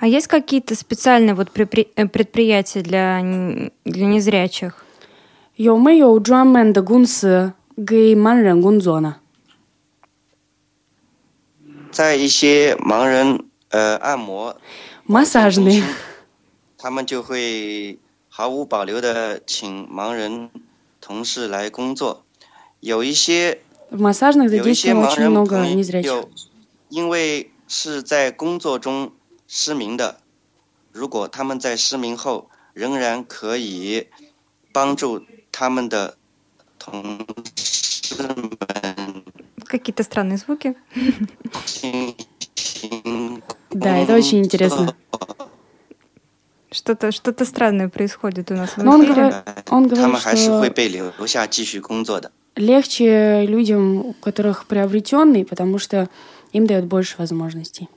[0.00, 4.72] А есть какие-то специальные вот припри- э, предприятия для, н- для незрячих?
[5.56, 7.52] 有没有专门的公司
[7.84, 9.16] 给盲人工作呢？
[11.90, 14.56] 在一些盲人呃按摩
[15.08, 15.64] Массажные.
[15.64, 15.84] 中心
[16.76, 17.98] 他们就会
[18.32, 20.50] 毫无保留的请盲人
[21.00, 22.24] 同事来工作。
[22.80, 26.02] 有一些 В массажных 有一些 задействовано 盲 очень 人 много 朋 незрячих.
[26.04, 26.28] 友，
[26.88, 29.12] 因为是在工作中
[29.46, 30.20] 失明的，
[30.92, 34.06] 如果他们在失明后仍然可以
[34.72, 36.16] 帮助他们的
[36.78, 39.24] 同事们
[39.66, 40.74] Какие-то странные звуки.
[41.64, 42.14] 进
[42.54, 44.94] 行 Да, это очень интересно.
[46.73, 48.85] Что-то что-то странное происходит у нас в эфире.
[48.85, 49.33] Но он, говор...
[49.69, 50.59] он говорит, что
[52.55, 56.09] легче людям, у которых приобретенный, потому что
[56.51, 57.89] им дают больше возможностей.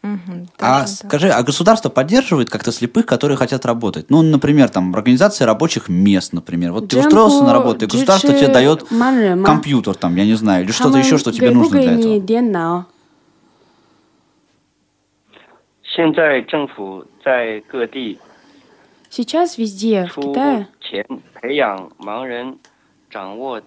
[0.00, 4.10] Угу, а да, скажи, а государство поддерживает как-то слепых, которые хотят работать?
[4.10, 6.72] Ну, например, там организация рабочих мест, например.
[6.72, 8.84] Вот ты устроился на работу, и государство тебе дает
[9.44, 12.86] компьютер, там, я не знаю, или что-то еще, что тебе нужно для этого.
[19.09, 21.05] Сейчас везде в 出 Китае 钱
[21.35, 22.57] 培养盲人
[23.09, 23.61] 掌握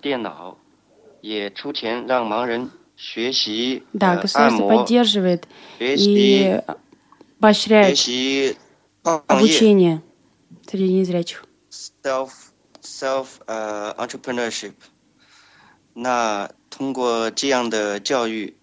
[0.00, 0.56] 电脑，
[1.22, 5.42] 也出钱让盲人学习 да, 呃按 государство 摩、 поддерживает
[5.78, 6.64] 学习 и 学
[7.40, 8.56] поощряет 习
[9.02, 10.02] 创业 обучение
[10.66, 11.44] среди незрячих.
[11.70, 12.30] self
[12.82, 14.74] self 呃 entrepreneurship。
[15.94, 18.54] 那通过这样的教育，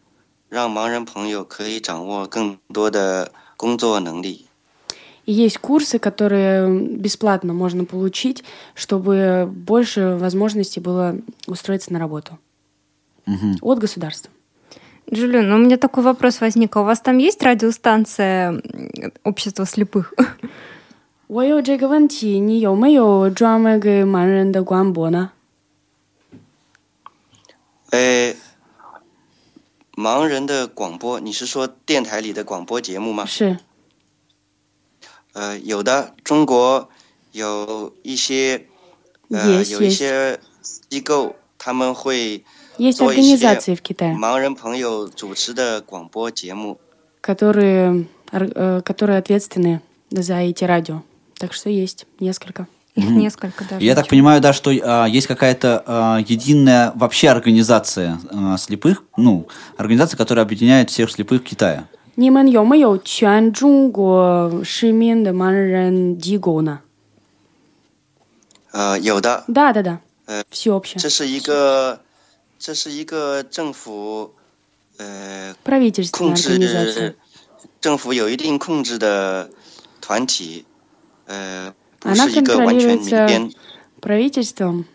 [0.54, 4.46] 让盲人朋友可以掌握更多的工作能力。
[5.26, 8.44] И есть курсы, которые бесплатно можно получить,
[8.74, 12.40] чтобы больше возможностей было устроиться на работу.
[13.62, 14.32] От государства.
[15.14, 16.76] Джулиан, у меня такой вопрос возник.
[16.76, 20.14] А у вас там есть радиостанция м, общества слепых?
[21.28, 25.32] 我有这个问题，你有没有专门给盲人的广播呢？
[27.92, 28.34] 呃，
[29.96, 33.26] 盲人的广播，你是说电台里的广播节目吗？
[33.26, 33.58] 是
[35.34, 36.90] 呃，有的，中国
[37.32, 38.66] 有一些
[39.30, 39.98] 呃 Есть, 有一 есть.
[39.98, 40.40] 些
[40.90, 42.44] 机构，他们会
[42.78, 46.80] Есть 做一些 организации в Китае, 盲人朋友主持的广播节目。
[47.22, 51.04] которые, ор- э, которые ответственны за эти радио.
[51.38, 52.68] Так что есть несколько.
[52.96, 53.86] Их несколько даже.
[53.86, 59.48] Я так понимаю, да, что а, есть какая-то а, единая вообще организация а, слепых, ну,
[59.78, 61.86] организация, которая объединяет всех слепых Китая.
[62.16, 66.82] 你们有没有全中国市民的盲人机构呢？
[68.72, 70.00] 呃，有的， Да, да, да.
[70.26, 71.00] 呃， Всеобщее.
[71.00, 72.02] 这是一个，
[72.60, 74.34] 这是一个政府，
[74.98, 76.94] 呃， Правительственная 控 организация.
[76.94, 77.16] 制
[77.80, 79.50] 政府有一定控制的
[80.02, 80.66] 团体，
[81.26, 83.52] 呃，不 Она 是一个完全民 контролируется 编。
[84.02, 84.86] правительством,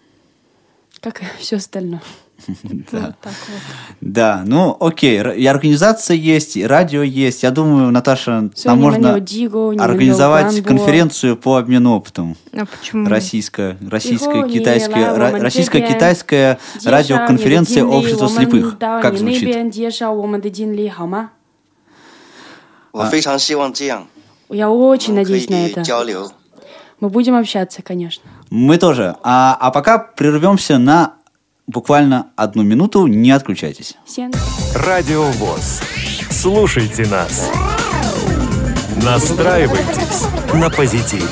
[1.00, 2.00] как и все остальное.
[2.46, 3.60] Вот так вот.
[4.00, 7.42] Да, ну окей, р- и организация есть, и радио есть.
[7.42, 10.68] Я думаю, Наташа, Всё, нам не можно манё Диго, не организовать манё Гамбо.
[10.68, 12.36] конференцию по обмену опытом.
[12.52, 13.08] А почему?
[13.08, 18.78] Российское, Его российско-китайское, не ра- лао, российско-китайская Деша, радиоконференция не дадим ли общества 我们 слепых.
[18.78, 19.44] 到 Как 你那 звучит?
[19.44, 21.30] 边介绍我们的经历好吗？
[22.92, 24.06] 我非常希望这样，
[24.48, 25.82] Я 我 очень 们可 надеюсь на 以 это.
[26.99, 28.23] Мы будем общаться, конечно.
[28.49, 29.15] Мы тоже.
[29.23, 31.13] А, а пока прервемся на
[31.67, 33.07] буквально одну минуту.
[33.07, 33.95] Не отключайтесь.
[34.05, 34.31] Всем
[34.75, 35.81] Радио ВОЗ.
[36.29, 37.49] Слушайте нас.
[39.03, 41.29] Настраивайтесь на позитив.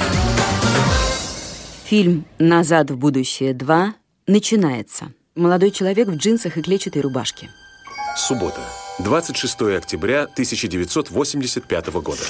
[1.85, 3.91] Фильм «Назад в будущее 2»
[4.27, 5.05] начинается.
[5.35, 7.49] Молодой человек в джинсах и клетчатой рубашке.
[8.15, 8.61] Суббота,
[8.99, 12.23] 26 октября 1985 года.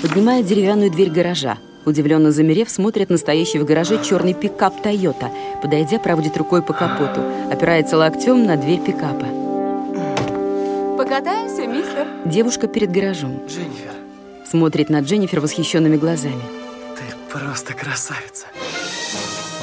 [0.00, 1.58] Поднимает деревянную дверь гаража.
[1.84, 5.30] Удивленно замерев, смотрит на стоящий в гараже черный пикап «Тойота».
[5.62, 7.20] Подойдя, проводит рукой по капоту.
[7.50, 9.26] Опирается локтем на дверь пикапа.
[10.98, 12.06] Покатаемся, мистер?
[12.26, 13.40] Девушка перед гаражом.
[13.48, 13.92] Дженнифер,
[14.46, 16.42] Смотрит на Дженнифер восхищенными глазами.
[16.96, 18.46] ты просто красавица.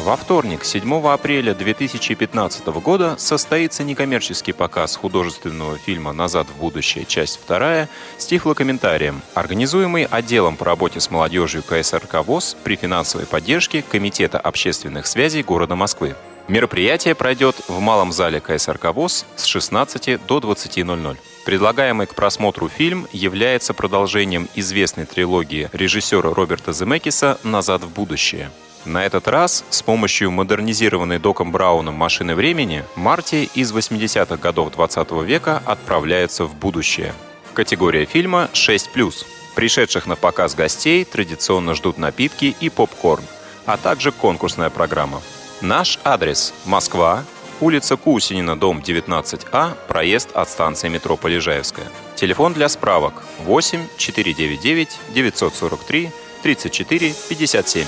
[0.07, 7.03] Во вторник, 7 апреля 2015 года, состоится некоммерческий показ художественного фильма «Назад в будущее.
[7.03, 13.81] Часть 2» с тифлокомментарием, организуемый отделом по работе с молодежью КСРК ВОЗ при финансовой поддержке
[13.81, 16.15] Комитета общественных связей города Москвы.
[16.47, 21.17] Мероприятие пройдет в малом зале КСРК ВОЗ с 16 до 20.00.
[21.47, 28.51] Предлагаемый к просмотру фильм является продолжением известной трилогии режиссера Роберта Земекиса «Назад в будущее».
[28.83, 35.09] На этот раз с помощью модернизированной Доком Брауном машины времени Марти из 80-х годов 20
[35.23, 37.13] века отправляется в будущее.
[37.53, 39.25] Категория фильма 6+.
[39.55, 43.23] Пришедших на показ гостей традиционно ждут напитки и попкорн,
[43.65, 45.21] а также конкурсная программа.
[45.61, 47.23] Наш адрес– Москва,
[47.61, 51.87] улица Кусинина, дом 19А, проезд от станции метро Полежаевская.
[52.15, 56.11] Телефон для справок 8 499 943
[56.43, 57.85] 34 57.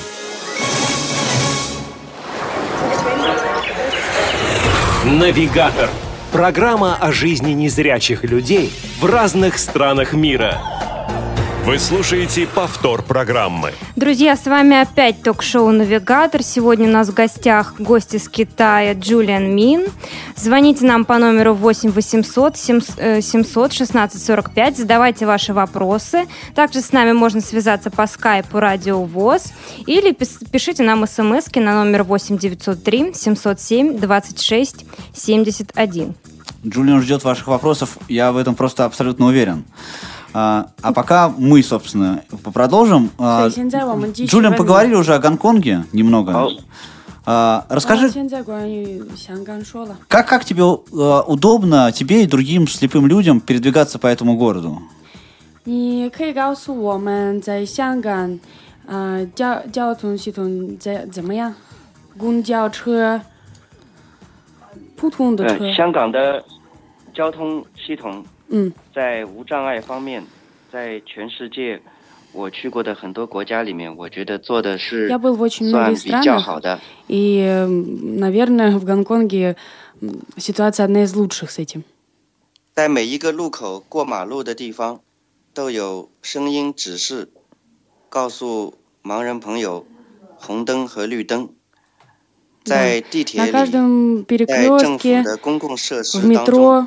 [5.06, 5.90] Навигатор.
[6.32, 10.62] Программа о жизни незрячих людей в разных странах мира.
[11.70, 13.74] Вы слушаете повтор программы.
[13.96, 16.42] Друзья, с вами опять ток-шоу «Навигатор».
[16.42, 19.86] Сегодня у нас в гостях гость из Китая Джулиан Мин.
[20.36, 24.78] Звоните нам по номеру 8 800 700 16 45.
[24.78, 26.26] Задавайте ваши вопросы.
[26.56, 29.54] Также с нами можно связаться по скайпу «Радио ВОЗ»
[29.86, 30.12] или
[30.52, 36.16] пишите нам смс на номер 8 903 707 26 71.
[36.66, 38.00] Джулиан ждет ваших вопросов.
[38.08, 39.66] Я в этом просто абсолютно уверен.
[40.33, 43.11] А, а пока мы, собственно, продолжим.
[43.19, 46.49] А, 所以现在我们继续 Джулиан, 问你 поговорили уже о Гонконге немного.好
[47.27, 53.99] А, 啊 расскажи, 现在关于香港说了， как, как тебе э, удобно, тебе и другим слепым людям передвигаться
[53.99, 54.79] по этому городу?
[55.65, 58.39] 你可以告诉我们在香港，
[58.87, 61.55] 呃，交交通系统怎怎么样？
[62.19, 63.19] 公交车、
[64.95, 66.45] 普通的车，呃，香港的
[67.15, 70.25] 交通系统 嗯，在无障碍方面，
[70.73, 71.81] 在全世界
[72.33, 76.81] 我去过的很多国家里面，我觉得做的是 Я был в очень 算 многих 比较 странах, 好的。
[77.09, 79.57] и, м, наверное, в Гонконге
[80.03, 81.83] м, ситуация одна из лучших с этим.
[82.75, 85.01] 在每一个路口过马路的地方，
[85.55, 87.29] 都有声音指示，
[88.09, 89.87] 告诉盲人朋友
[90.37, 91.51] 红灯和绿灯。
[92.65, 96.87] 在地铁 На 里， каждом 在政府 перекрестке, 的公共设 в 施当中， метро,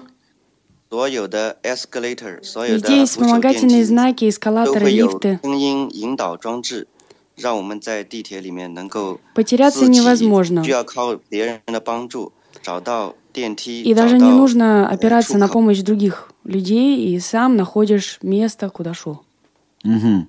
[0.91, 5.39] 所有的 escalator，所有的 везде есть 扶手电 вспомогательные 梯 знаки, 都 эскалаторы, 会有 лифты.
[5.41, 6.87] 声音引导装置，
[7.35, 10.63] 让我们在地铁里面能够 Потеряться 自己 невозможно.
[10.63, 16.97] 需要靠别人的帮助找到电梯， И 找 даже 到 не нужно 呃 опираться 出 на 口 помощь других людей,
[17.05, 19.21] и сам находишь место, куда шел.
[19.83, 20.27] Мгм.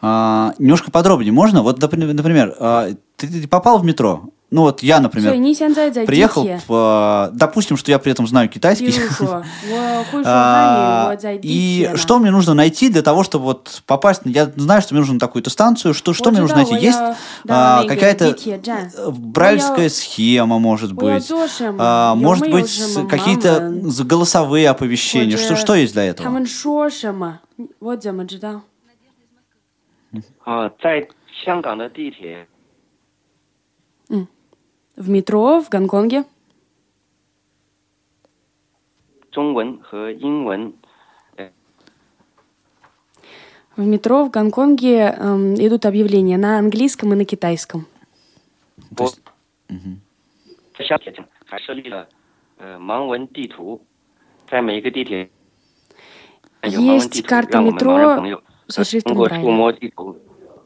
[0.00, 1.62] А, немножко подробнее можно?
[1.62, 4.30] Вот, например, например, а, ты, ты попал в метро?
[4.52, 8.48] Ну вот я, например, 所以你现在在地 приехал, 铁， в, а, допустим, что я при этом знаю
[8.48, 8.86] 比 китайский.
[8.88, 14.22] 如 说我会说 А, 汉语，我在地 И 铁嘛 что мне нужно найти для того, чтобы вот попасть?
[14.24, 15.92] Я знаю, что мне нужно на такую-то станцию.
[15.92, 16.72] Что, что мне нужно найти?
[16.72, 16.98] 我知道， Есть
[17.44, 18.90] 我要 а, 到那个 какая-то 地铁站。
[18.90, 21.20] э, брайлевская 我要- схема, может 我要 быть?
[21.20, 21.84] 做什么？
[21.84, 25.36] А, 有 может 没有 быть, 什么 какие-то 盲文 з- голосовые оповещения?
[25.36, 26.30] 或 Что, 者 что есть для 他 этого?
[26.30, 27.40] 们说什么？
[27.80, 28.62] 我怎么知道？
[30.46, 31.06] 啊，在
[31.44, 32.46] 香港的地铁
[34.96, 36.24] В метро в Гонконге
[39.30, 40.74] 中文和英文
[43.76, 47.86] в метро в Гонконге эм, идут объявления на английском и на китайском.
[48.96, 49.08] 我
[50.76, 52.08] 在香港还设立了
[52.56, 53.80] 呃盲文地图，
[54.50, 55.30] 在每一个地铁
[56.62, 59.50] 有盲文地 Есть 图， карта 让我们盲人朋 метро 友 со 呃通 шрифтом 过触 Брайля.
[59.50, 60.16] 摸地图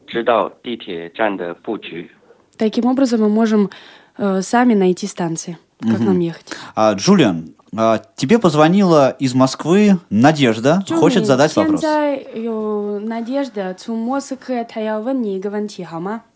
[0.07, 2.09] 知道地铁站的布局。
[2.57, 3.69] Таким образом мы можем
[4.18, 6.02] Э, сами найти станции, как угу.
[6.02, 6.44] нам ехать.
[6.74, 11.84] А, Джулиан, а, тебе позвонила из Москвы Надежда, Джулиан, хочет задать вопрос.
[11.84, 13.74] Э, Надежда, э,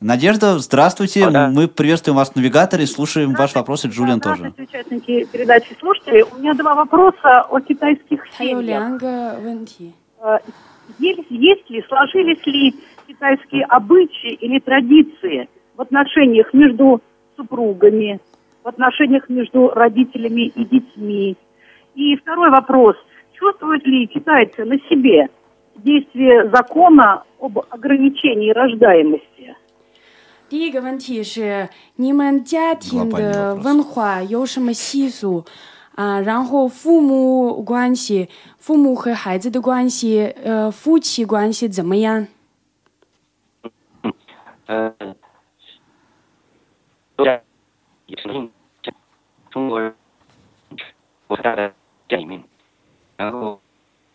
[0.01, 1.49] Надежда, здравствуйте, О, да.
[1.49, 4.55] мы приветствуем вас в навигаторе, слушаем ваши вопросы, Джулиан да, тоже.
[4.57, 9.03] участники передачи слушатели, у меня два вопроса о китайских семьях.
[10.99, 12.75] Есть, есть ли, сложились ли
[13.09, 17.01] китайские обычаи или традиции в отношениях между
[17.42, 18.20] супругами,
[18.64, 21.36] в отношениях между родителями и детьми?
[21.96, 22.96] И второй вопрос.
[23.34, 25.30] Чувствуют ли китайцы на себе
[25.76, 29.56] действие закона об ограничении рождаемости?
[30.50, 35.44] 第一个问题是，你们家庭的文化有什么习俗
[35.96, 36.22] 啊？
[36.22, 42.28] 然后父母关系，父母和孩子的关系，呃，夫妻关系怎么样？
[44.68, 44.94] 呃，
[47.22, 47.42] 都在
[48.06, 48.50] 也是
[49.50, 49.94] 中国人
[51.28, 51.74] 国大的
[52.08, 52.44] 家里面，
[53.18, 53.60] 然后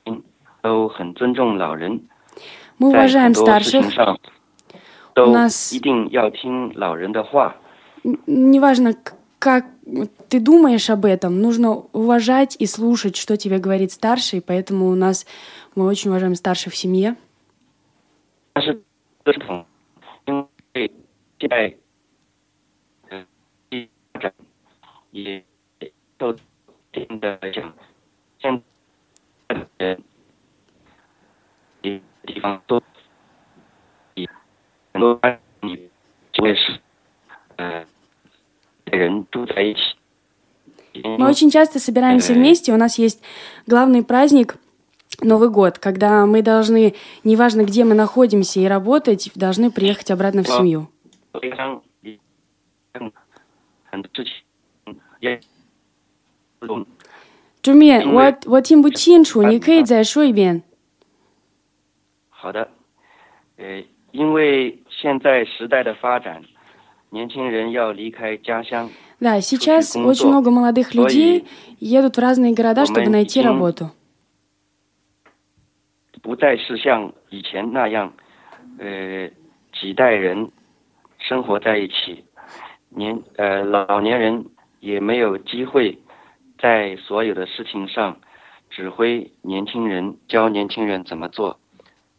[0.04, 0.22] 嗯
[0.62, 2.00] 都很尊重老人，
[2.78, 3.94] Мы 在 уважаем 很多事情 старших.
[3.94, 4.18] 上
[5.14, 7.56] У 都 нас 一定要听老人的话。
[8.04, 9.66] Н- Неважно, к- как
[10.28, 15.26] ты думаешь об этом, нужно уважать и слушать, что тебе говорит старший, поэтому у нас
[15.74, 17.16] мы очень уважаем старших в семье.
[18.54, 18.80] 但是
[19.24, 19.64] 这种
[20.26, 20.90] 因为
[21.38, 21.74] 现在
[25.10, 25.44] 也
[26.18, 26.36] 受一
[26.92, 27.72] 定的讲，
[28.40, 28.62] 现
[29.48, 30.02] 在的人
[31.82, 32.80] 也地方都
[34.14, 34.28] 也
[34.92, 35.20] 很多
[35.60, 35.90] 你
[36.32, 36.80] 就会是
[37.56, 37.84] 呃
[38.84, 39.80] 的人住在一起。
[40.94, 42.72] Мы очень часто собираемся вместе.
[42.72, 43.22] У нас есть
[43.66, 44.56] главный праздник
[45.22, 50.48] Новый год, когда мы должны, неважно где мы находимся и работать, должны приехать обратно в
[50.48, 50.88] семью.
[51.32, 51.82] 非常
[52.92, 53.10] 很
[53.90, 54.32] 很多事情
[55.20, 55.40] 也
[57.62, 60.62] Джуми, 我我听不清楚，你可以再说一遍。
[62.28, 62.68] 好的，
[63.56, 66.42] 呃，因为现在时代的发展，
[67.10, 68.90] 年轻人要离开家乡，
[69.20, 70.10] Да, сейчас工作.
[70.12, 70.96] очень много молодых Свои.
[70.96, 71.44] людей
[71.78, 73.90] едут в разные города, чтобы Момент найти им- работу.
[76.20, 78.12] 不再是像以前那样，
[78.78, 79.28] 呃，
[79.72, 80.50] 几代人
[81.18, 82.24] 生活在一起，
[82.88, 84.44] 年呃老年人
[84.80, 85.98] 也没有机会
[86.60, 88.18] 在所有的事情上
[88.70, 91.58] 指挥年轻人，教年轻人怎么做。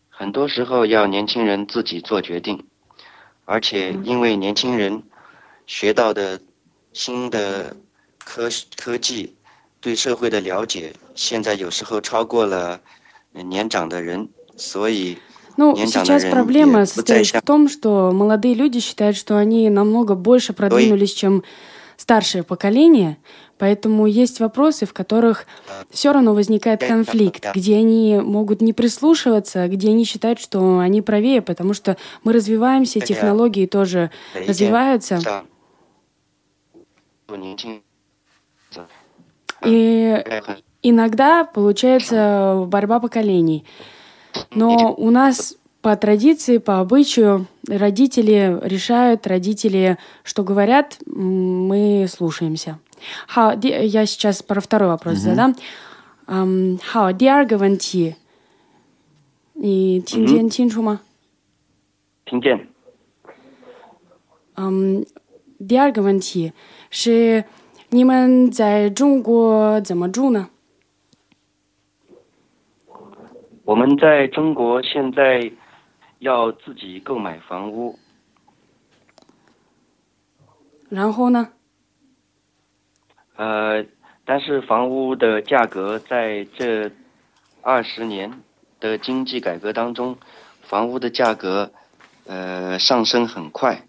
[0.10, 2.64] 很多时候要年轻人自己做决定，
[3.46, 5.04] 而且因为年轻人
[5.66, 6.40] 学到的
[6.94, 7.76] 新的
[8.24, 8.48] 科
[8.78, 9.34] 科技，
[9.82, 12.80] 对社会的了解，现在有时候超过了
[13.34, 15.18] 呃年长的人，所以
[15.56, 19.38] Ну, 年长的 сейчас 人 проблема 也不再 состоит 像 в том, что молодые люди считают, что
[19.38, 21.44] они намного больше продвинулись, чем
[21.99, 23.19] старшее поколение,
[23.59, 25.47] поэтому есть вопросы, в которых
[25.91, 31.43] все равно возникает конфликт, где они могут не прислушиваться, где они считают, что они правее,
[31.43, 35.21] потому что мы развиваемся, технологии тоже развиваются.
[39.65, 40.25] И
[40.83, 43.65] иногда получается борьба поколений.
[44.53, 52.80] Но у нас по традиции, по обычаю, родители решают, родители что говорят, м, мы слушаемся.
[53.28, 55.36] 好，第- я сейчас про второй вопрос Мгм.
[55.36, 55.56] задам.
[56.26, 58.16] Ам, 好，第二个问题，
[59.56, 61.02] 你听见清楚吗？
[62.24, 62.70] 听见。
[64.56, 65.06] 嗯，
[65.68, 66.54] 第二个问题
[66.90, 67.44] 是，
[67.90, 70.48] 你们在中国怎么住呢？
[73.66, 75.52] 我们在中国现在
[76.19, 77.99] 要自己购买房屋，
[80.89, 81.51] 然后呢？
[83.37, 83.85] 呃，
[84.25, 86.91] 但是房屋的价格在这
[87.63, 88.43] 二十年
[88.81, 90.17] 的经济改革当中，
[90.63, 91.71] 房屋的价格
[92.27, 93.87] 呃上升很快，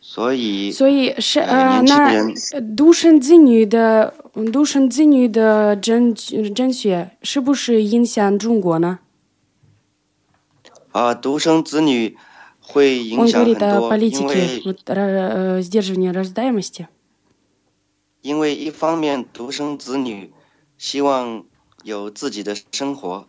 [0.00, 2.30] 所以所以是呃那
[2.74, 4.14] 独生子女的
[4.50, 9.00] 独生子女的争争取是不是影响中国呢？
[10.97, 12.15] 啊独生子女
[12.61, 16.87] 会影 Он 响很 говорит о 多，因 политике 为 вот, ра- э, сдерживания рождаемости.
[18.21, 20.31] 因为一方面独生子女
[20.77, 21.43] 希望
[21.83, 23.25] 有自己的生活，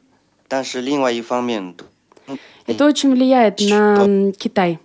[0.48, 1.74] 但是另外一方面，
[2.66, 4.78] Это очень влияет на м, Китай.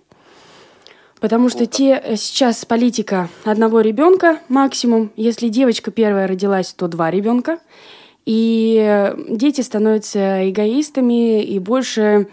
[1.20, 5.10] Потому что те, э, сейчас политика одного ребенка максимум.
[5.16, 7.60] Если девочка первая родилась, то два ребенка.
[8.26, 12.28] И э, дети становятся эгоистами и больше м,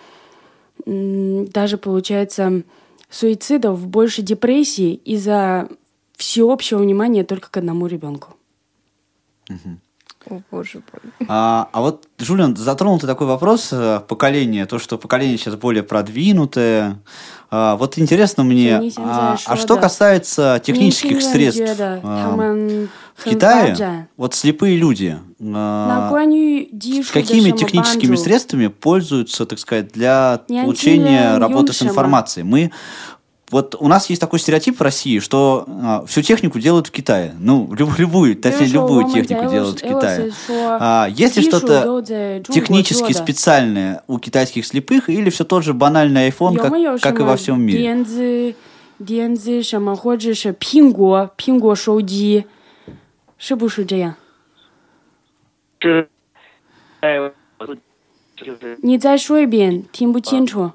[0.86, 2.62] даже, получается,
[3.10, 5.68] суицидов, больше депрессии из-за
[6.16, 8.36] всеобщего внимания только к одному ребенку.
[10.30, 11.28] О, боже мой.
[11.28, 15.82] А, а вот, Жулиан, затронул ты такой вопрос э, поколения, то, что поколение сейчас более
[15.82, 17.00] продвинутое.
[17.50, 21.62] А, вот интересно мне, а, а что касается технических средств?
[21.80, 22.88] А, эм,
[23.21, 24.07] в 很发 Китае, 展。
[24.17, 28.23] вот слепые люди, 那 а, 关于技术的 какими 什么帮 техническими 助？
[28.23, 31.89] средствами пользуются, так сказать, для Нянтина получения работы с Юншема.
[31.91, 32.43] информацией?
[32.43, 32.71] Мы
[33.49, 37.33] вот у нас есть такой стереотип в России, что а, всю технику делают в Китае.
[37.39, 40.17] Ну, люб- любую, 比如 точнее, 说我 любую 们 технику 在 делают в 俄罗 Китае.
[40.17, 45.45] 斯说 А, есть ли 技术 что-то 都在中国 технически 做的 специальное у китайских слепых, или все
[45.45, 47.77] тот же банальный iPhone, 有 как, 没有 как 什 и 么 во всем мире?
[47.77, 48.53] 电子
[49.05, 52.43] 电子什么，或者是苹果苹果手机，
[53.41, 54.15] 是不是这样？
[55.79, 56.09] 是，
[57.01, 57.33] 在我
[57.65, 57.77] 自
[58.35, 60.71] 就是你再说一遍，听不清楚。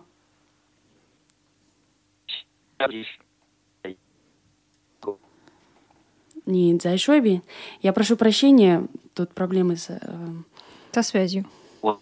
[6.44, 7.42] 你再说一遍。
[7.82, 8.84] Я прошу прощения,
[9.14, 9.90] тут проблемы с...
[9.90, 10.42] э,
[10.92, 11.44] Со связью.
[11.80, 12.00] 我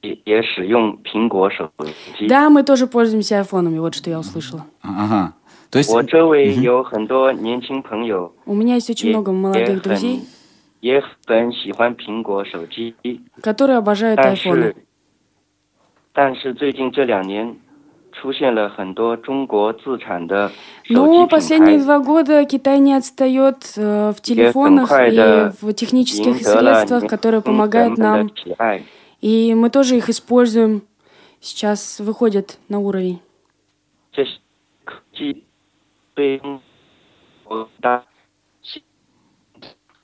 [0.00, 1.70] 也也使用苹果手
[2.18, 2.26] 机。
[2.26, 4.66] Да, мы тоже пользуемся айфонами, вот что я услышала.
[4.80, 5.34] Ага.
[5.70, 10.26] То есть 我周围有很多年轻朋友， У меня есть очень 也 много 也 молодых друзей, 很
[10.80, 12.94] 也很喜欢苹果手机，
[13.40, 14.62] которые обожают 但 айфоны.
[14.62, 14.76] 是
[16.12, 17.56] 但是最近这两年
[18.12, 20.50] 出现了很多中国自产的
[20.84, 25.16] 手 Но 机 последние 品牌， два года Китай не отстает э, в 也很 телефонах 快 и
[25.16, 28.28] 的 в технических 赢得了 средствах, которые 年轻 помогают 人们 нам.
[28.28, 28.82] 的喜爱。
[29.22, 30.82] И мы тоже их используем.
[31.40, 33.20] Сейчас выходят на уровень.
[34.12, 34.32] 这些
[34.84, 35.44] 科技
[36.16, 36.60] 对中
[37.44, 38.04] 国大，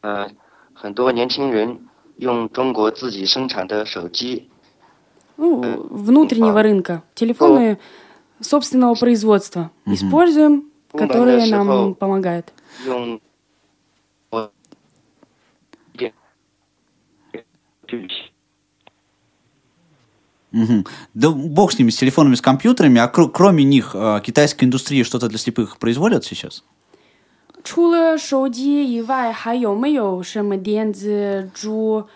[0.00, 0.28] 呃，
[0.74, 1.86] 很多年轻人
[2.16, 4.48] 用中国自己生产的手机，
[5.36, 7.02] Ну, внутреннего рынка.
[7.14, 7.78] Телефоны
[8.40, 9.70] собственного производства.
[9.86, 12.52] Используем, которые нам Умное помогают.
[12.84, 13.20] 用
[20.52, 20.86] 我电对 Мгм.
[21.14, 25.04] Да бог с ними, с телефонами, с компьютерами, а кр- кроме них э, китайская индустрия
[25.04, 26.62] что-то для слепых производят сейчас?
[27.62, 32.06] 除了手机以外，还有没有什么电子猪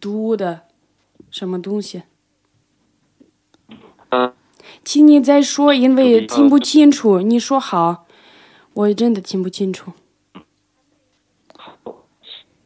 [0.00, 0.62] 读的
[1.30, 2.02] 什么东西？
[4.10, 4.32] 嗯，
[4.82, 7.20] 请你再说，因为听不清楚。
[7.20, 8.06] 你说好，
[8.72, 9.92] 我真的听不清楚。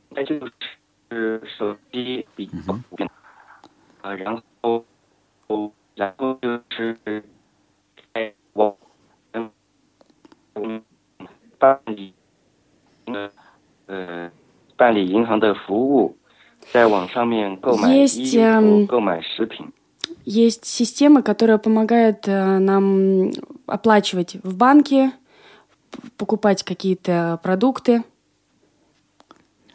[0.08, 0.34] 那就
[1.10, 3.10] 是手机比较普遍，
[4.00, 4.42] 呃，然后
[5.94, 6.38] 然后
[6.68, 7.24] 就是
[8.12, 8.74] 在网
[9.32, 9.50] 嗯
[10.54, 10.82] 嗯
[11.58, 12.12] 办理
[13.06, 13.30] 呃
[13.86, 14.30] 呃
[14.76, 16.16] 办理银行的服务，
[16.72, 19.72] 在网上面购买 Есть, 衣服、 эм, 购买食品。
[20.26, 23.30] Есть система, которая помогает э, нам
[23.66, 25.12] оплачивать в банке,
[25.90, 28.02] п- покупать какие-то продукты.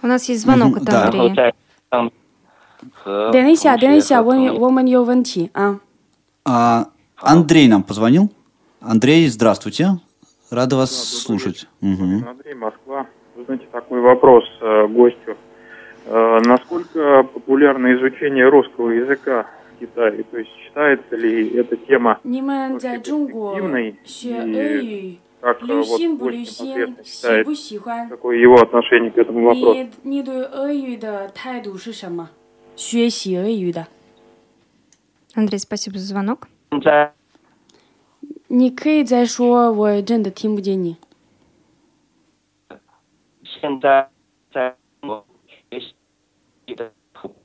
[0.03, 0.91] У нас есть звонок Мгм, от да.
[0.91, 1.35] 然后 Андрея.
[1.35, 1.53] 在
[1.89, 2.11] 上和
[3.31, 5.79] 等一下，同学等一下，和我们朋友我们有问题啊。
[6.43, 6.87] А,
[7.21, 8.29] Андрей нам позвонил.
[8.81, 9.99] Андрей, здравствуйте.
[10.49, 11.67] Рада вас слушать.
[11.81, 12.27] Мгм.
[12.27, 13.05] Андрей, Москва.
[13.35, 15.37] Вы знаете, такой вопрос э, гостю.
[16.07, 20.23] Э, насколько популярно изучение русского языка в Китае?
[20.23, 25.97] То есть считается ли эта тема 你们在中国 перспективной 学俄 и 语， как э, 流 вот
[25.97, 28.09] 行不 гость 流行， непосредственно 喜 считает, 不喜欢？
[28.09, 29.73] какое его отношение к этому вопросу?
[29.75, 32.29] 你你对俄语的态度是什么？
[32.75, 33.87] 学习俄语的，
[35.35, 36.47] Андрей, спасибо за звонок.
[36.71, 37.13] 现在
[38.47, 40.97] 你可以再说，我真的听不见你。
[43.43, 44.09] 现在
[44.51, 45.25] 在我
[45.69, 47.35] 学习的普，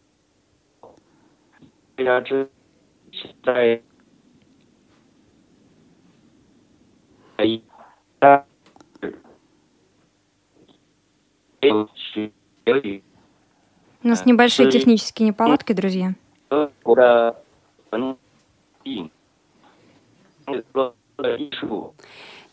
[1.97, 2.51] 大家知
[3.13, 3.83] 现在
[7.45, 7.63] 一
[8.19, 8.47] 但
[9.01, 9.21] 是
[11.61, 12.33] 没有学
[12.65, 13.03] 俄语
[14.04, 16.14] у нас небольшие технические неполадки, друзья.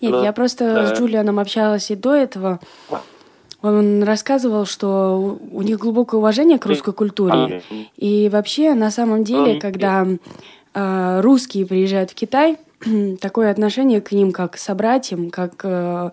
[0.01, 2.61] Нет, я просто с Джулианом общалась и до этого.
[3.63, 7.63] Он рассказывал, что у них глубокое уважение к русской культуре.
[7.97, 10.07] И вообще, на самом деле, когда
[10.75, 12.59] э, русские приезжают в Китай,
[13.21, 16.11] такое отношение к ним как к собратьям, как э,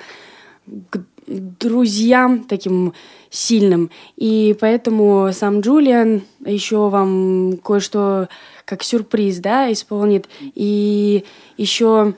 [0.89, 2.93] к друзьям таким
[3.29, 3.89] сильным.
[4.15, 8.29] И поэтому сам Джулиан еще вам кое-что
[8.65, 10.27] как сюрприз, да, исполнит.
[10.55, 11.23] И
[11.57, 12.13] еще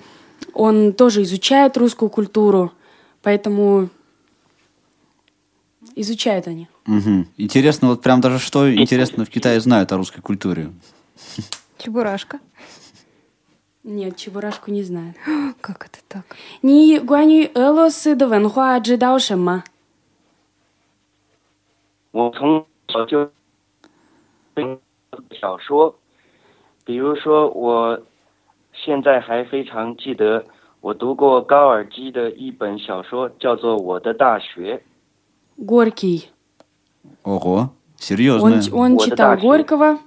[0.54, 2.72] он тоже изучает русскую культуру,
[3.22, 3.90] поэтому
[5.96, 6.68] изучают они.
[6.86, 7.28] Мгм.
[7.38, 10.72] Интересно, вот прям даже что интересно в Китае знают о русской культуре.
[11.78, 12.40] Чебурашка.
[13.88, 15.14] Нет, чебурашку не знаю.
[15.62, 16.26] Как это так?
[16.62, 19.64] Ни гуаню элосы да венхуа джидау шема.
[35.56, 36.30] Горький.
[37.24, 38.60] Ого, серьезно?
[38.74, 40.00] Он, он читал Горького.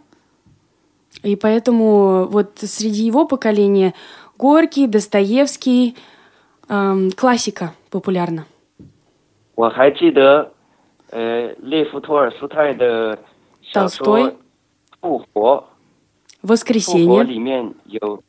[1.23, 3.93] и поэтому вот среди его поколения
[4.37, 5.95] Горький, Достоевский,
[6.67, 8.45] эм, классика популярна.
[9.55, 10.51] 我还记得，
[11.11, 13.17] 呃，列夫·托尔斯泰的
[13.61, 14.19] 小说《
[15.01, 15.19] 复活》。
[15.23, 15.63] 复活
[16.43, 17.23] Воскресенье.
[17.23, 18.21] 里面有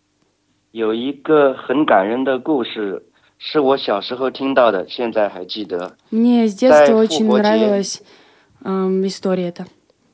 [0.71, 3.03] 有一个很感人的故事，
[3.39, 5.97] 是我小时候听到的，现在还记得。
[6.13, 8.01] Мне с 在 детства 复 очень 活节 нравилась
[8.63, 9.67] эм, история эта.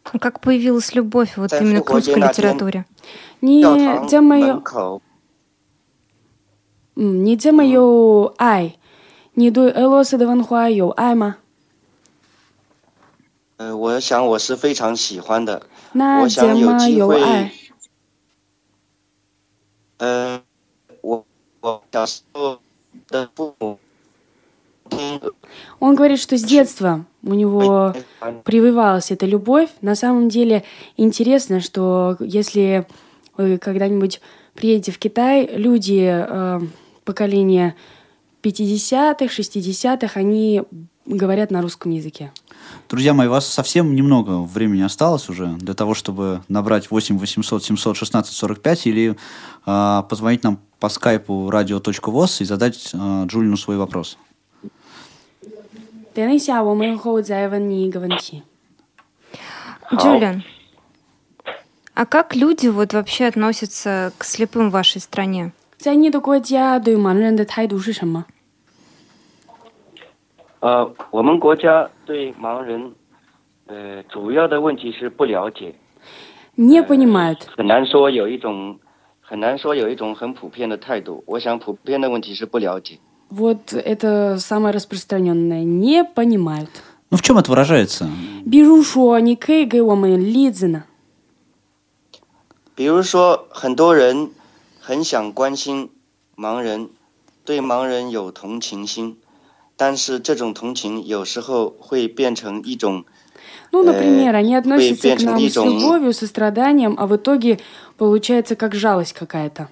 [0.07, 2.85] Как появилась любовь вот Да, именно к «Фугоде русской на литературе?
[3.41, 5.01] 你教堂这么有门口，
[6.97, 8.77] 嗯，你这么有爱，
[9.35, 11.39] 你对俄罗斯的文化有爱吗？
[13.57, 15.67] 呃，我想我是非常喜欢的。
[15.93, 17.53] 那我想怎么有机会，有爱？
[19.99, 20.43] 呃，
[21.01, 21.25] 我
[21.61, 22.59] 我小时候
[23.09, 23.76] 的父母听
[25.80, 27.94] он говорит, что с детства у него
[28.44, 29.70] прививалась эта любовь.
[29.82, 30.64] На самом деле
[30.96, 32.88] интересно, что если
[33.38, 34.22] вы когда-нибудь
[34.56, 36.60] приедете в Китай, люди э,
[37.06, 37.76] поколения
[38.42, 40.64] 50-х, 60-х, они
[41.06, 42.32] говорят на русском языке.
[42.90, 47.64] Друзья мои, у вас совсем немного времени осталось уже для того, чтобы набрать 8 800
[47.64, 49.16] 700 16 45 или
[49.66, 54.18] э, позвонить нам по скайпу radio.voz и задать э, Джулину свой вопрос.
[56.17, 58.43] 等一下，我们后再问你一个问题。
[59.91, 60.43] Джулиан,
[61.95, 65.53] а как люди вот вообще относятся к слепым в вашей стране?
[65.77, 68.25] 在你的国家对盲人的态度是什么？
[70.61, 72.93] 呃，我们国家对盲人，
[73.67, 75.75] 呃，主要的问题是不了解，
[76.57, 77.41] Не понимают.
[77.57, 78.79] 很难说有一种，
[79.21, 81.25] 很难说有一种很普遍的态度。
[81.27, 82.99] 我想普遍的问题是不了解。
[83.31, 85.65] Вот это самое распространенное.
[85.65, 86.71] Не понимают.
[87.11, 88.09] Ну, в чем это выражается?
[88.51, 90.85] 比如说，你可以给我们例子呢？
[92.75, 94.31] 比如说，很多人
[94.81, 95.91] 很想关心
[96.37, 96.89] 盲人，
[97.45, 99.17] 对盲人有同情心，
[99.77, 103.05] 但是这种同情有时候会变成一种
[103.73, 107.59] Ну, например, Э, они относятся к变成 нам 一 с 种 любовью, состраданием, а в итоге
[107.97, 109.69] получается как жалость какая-то.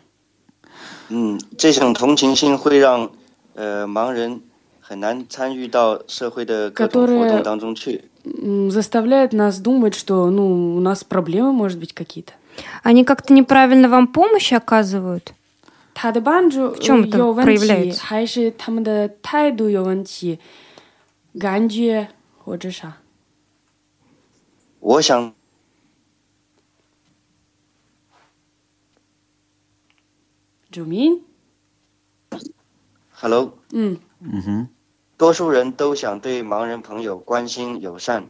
[1.10, 3.10] 嗯，这种同情心会让
[3.54, 4.40] 呃盲人
[4.80, 8.02] 很难参与到社会的各种活 Которые 动当中去。
[8.24, 12.34] М, Заставляет нас думать, что, ну, у нас проблемы, может быть, какие-то.
[12.82, 15.32] Они как-то неправильно вам помощь оказывают?
[15.94, 18.00] 他的帮助 В чем это 有问题， проявляется?
[18.00, 20.38] 还是他们的态度有问题，
[21.38, 22.08] 感觉
[22.38, 22.98] 或者啥？
[24.80, 25.32] 我想，
[30.70, 31.22] 朱明，
[33.24, 34.68] Hello，嗯，嗯哼，
[35.16, 38.24] 多数人都想对盲人朋友关心友善，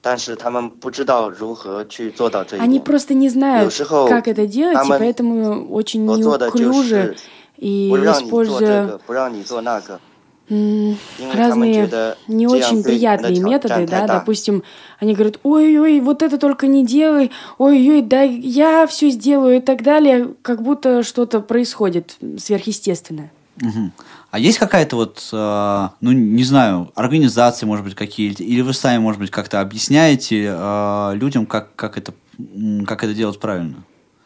[0.00, 2.84] 但是他们不知道如何去做到这一 Они 点。
[2.84, 7.16] просто не 有 знают, 时候 как это делать, и 他们 поэтому очень 所做的就 неуклюже 是
[7.58, 10.00] и 不让你做这 используя 个，不让你做那个，
[10.48, 14.18] м, 因为他们觉 разные 得 не 这样 очень 对人的 приятные 挑 методы, 战 да, 太大。
[14.20, 14.62] допустим,
[15.00, 19.82] они говорят, ой-ой, вот это только не делай, ой-ой, да я все сделаю и так
[19.82, 23.30] далее, как будто что-то происходит сверхъестественное.
[23.60, 23.92] Мгм.
[24.34, 28.98] А есть какая-то вот, э, ну, не знаю, организации, может быть, какие-то, или вы сами,
[28.98, 33.82] может быть, как-то объясняете э, людям, как, как, это, м, как это делать правильно?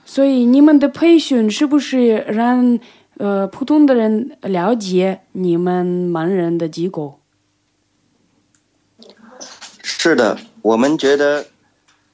[0.07, 2.79] 所以你们的培训是不是让
[3.17, 7.21] 呃普通的人了解你们盲人的机构？
[9.83, 11.47] 是的，我们觉得，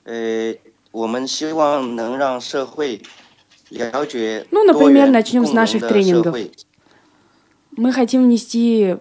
[0.04, 0.54] 呃，
[0.92, 3.02] 我们希望能让社会
[3.70, 6.50] 了解 Ну, 多 например, 元 начнем с 共融 наших 的社 тренингов.
[7.77, 8.97] Мы хотим внести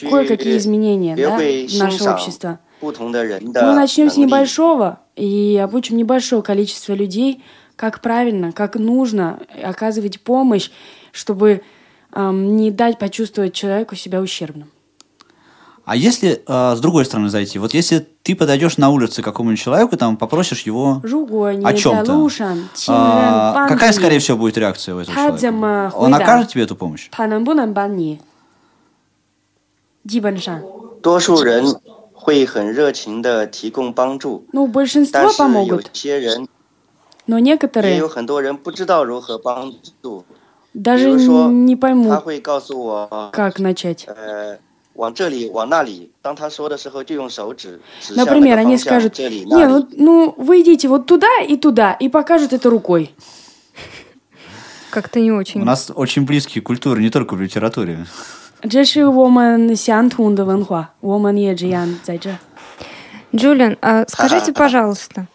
[0.00, 2.60] кое-какие изменения да, в наше общество.
[2.80, 7.42] Мы начнем с небольшого и обучим небольшое количество людей,
[7.76, 10.70] как правильно, как нужно оказывать помощь,
[11.12, 11.62] чтобы
[12.12, 14.70] эм, не дать почувствовать человеку себя ущербным.
[15.85, 19.59] А если э, с другой стороны зайти, вот если ты подойдешь на улице к какому-нибудь
[19.59, 24.37] человеку, там попросишь его 如果你 о 在 чем-то, 路上亲人 а, 帮 какая, 你 скорее всего,
[24.37, 25.51] будет реакция у этого 他怎 человека?
[25.51, 26.25] 么 Он 回答？
[26.25, 27.07] окажет тебе эту помощь?
[27.09, 28.19] 他能不能帮你？
[30.07, 30.61] 基本上，
[31.01, 31.75] 多数人
[32.13, 36.47] 会很热情的提供帮助， ну 但 большинство 是有 помогут, 些人
[37.25, 40.23] но 也 некоторые 有很多人不知道如何帮助。
[40.71, 44.05] 比 даже 如说， не 他 поймут, 会告诉我， как начать.
[44.07, 44.59] 呃，
[44.93, 46.11] 往这里，往那里。
[46.21, 49.71] 当他说的时候，就用手指指向那 Например, 个 они 方向， скажут, 这里那 не, 里。
[49.71, 53.13] ну, ну вы идите вот туда и туда, и покажут это рукой.
[54.91, 55.61] Как-то не очень.
[55.61, 58.05] У нас очень близкие культуры, не только в литературе.
[58.69, 62.37] 这是我们相同的文化，我们也这样在这。
[63.33, 65.27] Джулиан, а скажите, пожалуйста,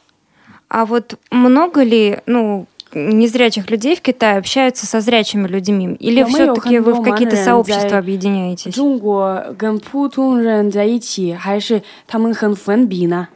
[0.68, 5.96] а вот много ли, ну, незрячих людей в Китае общаются со зрячими людьми?
[5.98, 8.70] Или 有没有 все-таки 很 вы 多 в 盲 какие-то 人 сообщества 在 объединяетесь?
[8.70, 13.28] 中国跟普通人在一起，还是他们很封闭呢？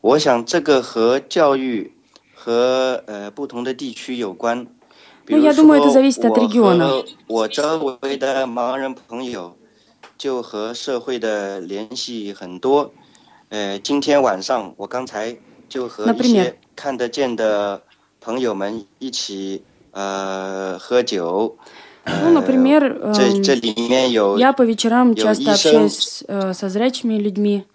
[0.00, 1.92] 我想这个和教育
[2.34, 4.66] 和呃不同的地区有关。
[5.26, 6.88] 比 Ну, 如 я 说， думаю, это зависит от 我 региона.
[6.88, 9.54] 和我周围的盲人朋友
[10.18, 12.90] 就和社会的联系很多。
[13.50, 15.53] 呃，今天晚上我刚才就和一
[16.05, 16.55] Например,
[22.05, 27.65] ну, например, эм, я по вечерам э, часто э, общаюсь э, э, со зрячими людьми,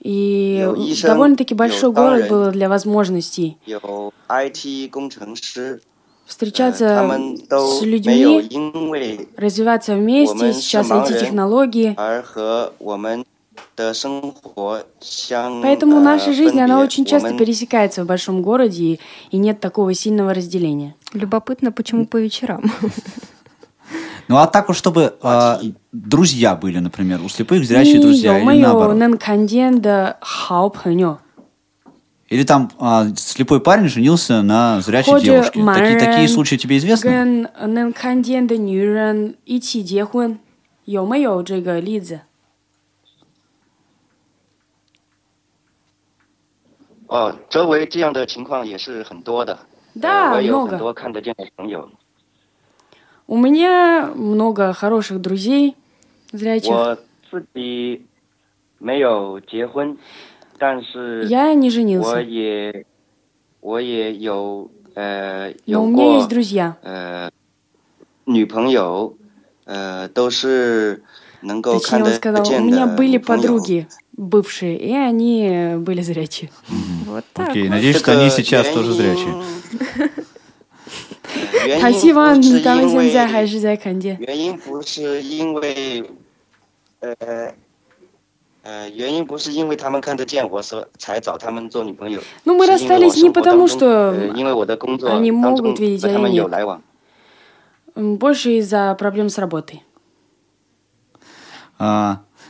[0.00, 0.66] и
[1.02, 3.58] довольно-таки большой город был для возможностей.
[6.26, 7.10] Встречаться
[7.50, 8.48] с людьми,
[9.36, 11.94] развиваться вместе, сейчас эти технологии.
[15.62, 18.98] Поэтому наша жизнь, она очень часто пересекается в большом городе,
[19.30, 20.94] и, нет такого сильного разделения.
[21.12, 22.64] Любопытно, почему по вечерам?
[24.28, 25.56] Ну а так вот чтобы э,
[25.90, 28.96] друзья были, например, у слепых зрячие друзья, или наоборот.
[32.28, 35.58] Или там а, слепой парень женился на зрячей девушке.
[35.74, 37.10] Такие, такие случаи тебе известны?
[47.09, 49.59] 哦，周围这样的情况也是很多的。
[49.99, 50.67] Да, 呃我有 много.
[50.71, 51.89] 很多看得见的朋友。
[53.27, 55.75] У меня много хороших друзей
[56.31, 56.71] зрячих.
[56.71, 56.97] 我
[57.31, 58.05] 自己
[58.77, 59.97] 没有结婚，
[60.59, 62.01] 但是 Я не женился.
[62.01, 62.85] 我也
[63.61, 66.75] 我也有呃 Но 有 у меня 过 есть друзья.
[66.83, 67.31] 呃
[68.25, 69.15] 女朋友，
[69.65, 71.03] 呃都是
[71.41, 73.41] 能够 Точнее, 看 он 得 сказал, у 见 меня 的 были 女朋友。
[73.41, 73.87] подруги
[74.19, 76.49] бывшие, и они были зрячие.
[77.05, 77.49] Вот так.
[77.49, 77.71] Окей, вот.
[77.71, 79.33] надеюсь, что они Это сейчас я тоже не- зрячие.
[81.65, 84.17] 原因他希望不是他们因为现在还是在看见。
[84.19, 86.03] 原因不是因为，
[86.99, 87.53] 呃
[88.63, 92.21] 呃，原因不是因为他们看得见我所才找他们做女朋友。
[92.45, 96.01] Ну, мы 是因为我 расстались не 生活 потому, 当中 что 呃，因为我的工作 они 当 могут 中 видеть,
[96.03, 96.51] 和 а 他 я 们有 нет.
[96.51, 96.81] 来往。
[97.95, 99.81] М, Больше из-за проблем с работой.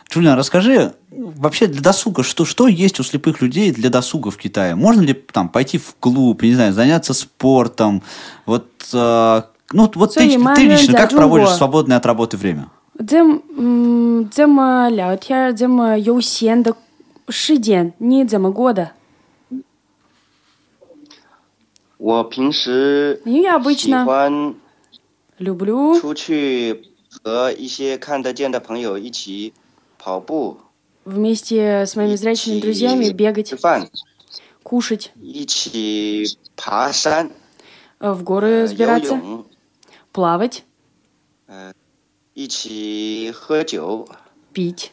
[0.10, 4.38] А, Джулиан, расскажи, вообще для досуга, что, что есть у слепых людей для досуга в
[4.38, 4.76] Китае?
[4.76, 8.02] Можно ли там пойти в клуб, не знаю, заняться спортом?
[8.46, 11.58] Вот, а, ну, вот ты, Sorry, ты лично как Мандарин проводишь Джунго.
[11.58, 12.70] свободное от работы время?
[13.06, 13.22] 这
[13.58, 16.74] 嗯，这么聊天，这么悠闲的
[17.28, 18.92] 时间，你怎么过的？
[21.98, 24.56] 我平时 Ну, я 喜 обычно 欢
[25.40, 29.59] люблю 出去和一些看得见的朋友一起跑步、
[31.05, 33.55] вместе с моими зрячими друзьями бегать,
[34.63, 35.13] кушать,
[38.01, 39.21] э, в горы сбираться,
[40.13, 40.65] плавать,
[44.53, 44.93] пить.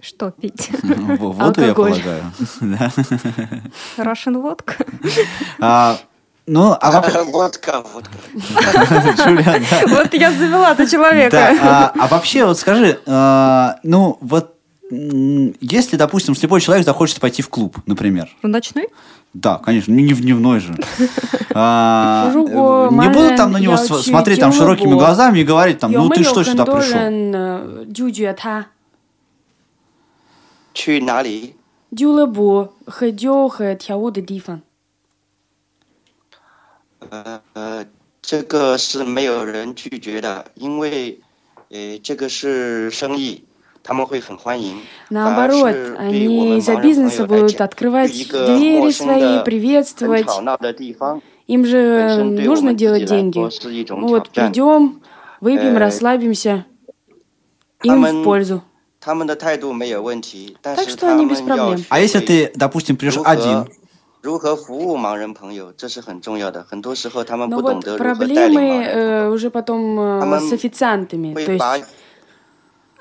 [0.00, 0.70] Что пить?
[0.82, 2.32] Ну, Воду, я полагаю.
[3.98, 4.76] Russian водка.
[6.49, 7.23] А, Ну, а вообще...
[7.23, 8.11] Водка, водка.
[9.17, 9.81] Джулиан, да.
[9.87, 11.31] Вот я завела-то человека.
[11.31, 14.53] Да, а, а вообще, вот скажи, а, ну, вот
[14.91, 18.29] м, если, допустим, слепой человек захочет пойти в клуб, например.
[18.43, 18.89] В ночной?
[19.33, 20.75] Да, конечно, не в дневной же.
[21.53, 24.67] А, Жуго, не будут Марен, там на него я с- очень смотреть там тяжело.
[24.75, 26.99] широкими глазами и говорить там, ну ты 有没有 что 很 сюда 多 пришел?
[26.99, 28.67] 人呃拒绝他？
[30.73, 31.53] 去哪里？
[31.95, 34.61] 俱乐部喝酒和跳舞的地方。
[37.09, 37.85] 呃呃，
[38.21, 41.19] 这个是没有人拒绝的，因为
[41.69, 43.43] 呃这个是生意，
[43.83, 44.77] 他们会很欢迎。
[45.09, 49.19] Наоборот, 反而是对我 они 们 из-за 盲人 бизнеса 朋友来 будут 讲 открывать 去一个 двери 陌生 свои,
[49.19, 50.23] 的、很 приветствовать.
[50.25, 53.39] 吵闹的地方， Им 本 же 身对我 нужно 们自 делать 己来 деньги.
[53.39, 54.51] 说是一种 Ну 挑 вот 战。
[54.51, 54.99] придем,
[55.41, 56.63] выпьем, Э, расслабимся.
[57.79, 58.61] 他 Им 们 в пользу.
[58.99, 61.77] 他们的态度没有问题，但 Так 是 что 他 они 们 без 要 проблем.
[61.77, 63.67] 学 А если 会 ты, допустим, придешь 如 один?
[64.19, 66.63] 何如何服务盲人朋友，这是很重要的。
[66.63, 71.33] 很多时候他们 Но 不懂 вот 得如何带领 проблемы 盲人， э, уже потом э, Тамам с официантами.
[71.35, 71.85] 会 То 把 есть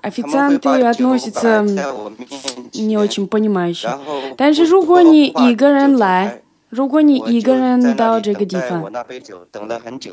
[0.03, 3.87] 他们会 официанты 把酒摆 относятся 在我面前， не очень понимающе.
[3.89, 10.13] 然后 但是不如果多你话一个人就走来开，如果你我一个就在那人到里这个地等待我方，那杯酒等了很久。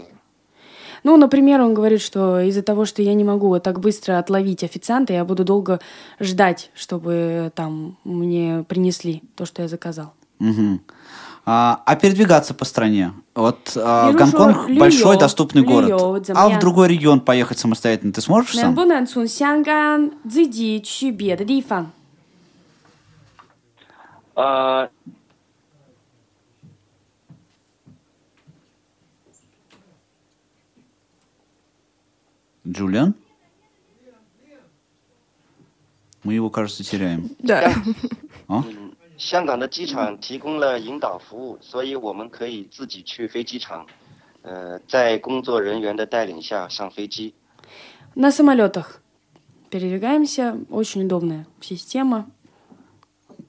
[1.03, 4.63] Ну, например, он говорит, что из-за того, что я не могу вот так быстро отловить
[4.63, 5.79] официанта, я буду долго
[6.19, 10.13] ждать, чтобы там мне принесли то, что я заказал.
[10.40, 10.80] Угу.
[11.48, 13.12] А, а передвигаться по стране?
[13.34, 16.28] Вот а, Гонконг– большой доступный город.
[16.34, 18.74] А в другой регион поехать самостоятельно ты сможешь сам?
[24.34, 24.88] А,
[32.66, 33.14] Джулиан?
[36.24, 37.30] Мы его, кажется, теряем.
[37.38, 37.72] Да.
[38.48, 38.58] О?
[38.58, 38.64] А?
[39.17, 43.85] 香港的机场提供了引导服务，所以我们可以自己去飞机场，
[44.41, 47.33] 呃，在工作人员的带领下上飞机。
[48.15, 49.01] На самолетах
[49.69, 52.25] передвигаемся, очень удобная система.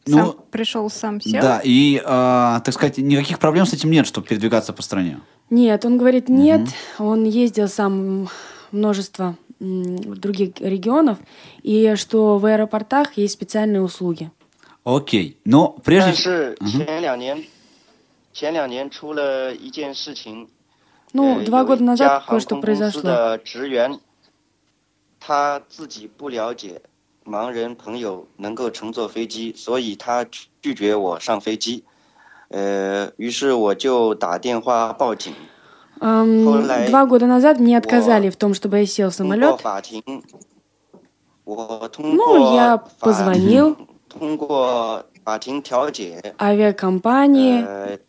[0.04, 1.40] Ну, Сам пришел, сам сел.
[1.40, 5.20] Да, и, а, так сказать, никаких проблем с этим нет, чтобы передвигаться по стране.
[5.48, 6.68] Нет, он говорит нет.
[6.98, 8.28] Он ездил сам
[8.72, 11.18] множество м, других регионов,
[11.62, 14.32] и что в аэропортах есть специальные услуги.
[14.86, 16.12] Окей, но 但 прежде...
[16.14, 16.84] 是 Мгм.
[16.84, 17.44] 前两年，
[18.32, 20.48] 前两年出了一件事情，
[21.12, 23.02] Ну, 呃 два 有一 года 家 назад 航 кое-что 空公司 произошло.
[23.02, 24.00] 的职员，
[25.20, 26.82] 他自己不了解
[27.24, 31.84] 盲人朋友能够乘坐飞机，所以他拒拒绝我上飞机。
[32.48, 35.32] 呃，于是我就打电话报警。
[36.00, 36.88] Эм, Холай.
[36.90, 39.58] два года назад мне отказали в том, чтобы я сел в 通过 самолет.
[39.58, 40.02] 法庭，
[41.44, 43.85] 我通 Ну, 过 я 法 позвонил 通过法庭调解，
[46.39, 47.99] авиакомпании,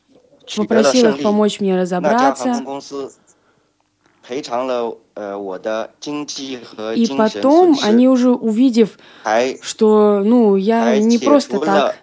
[0.57, 2.63] попросил их помочь мне разобраться.
[6.95, 8.99] И потом они уже увидев,
[9.63, 11.97] что ну я не просто так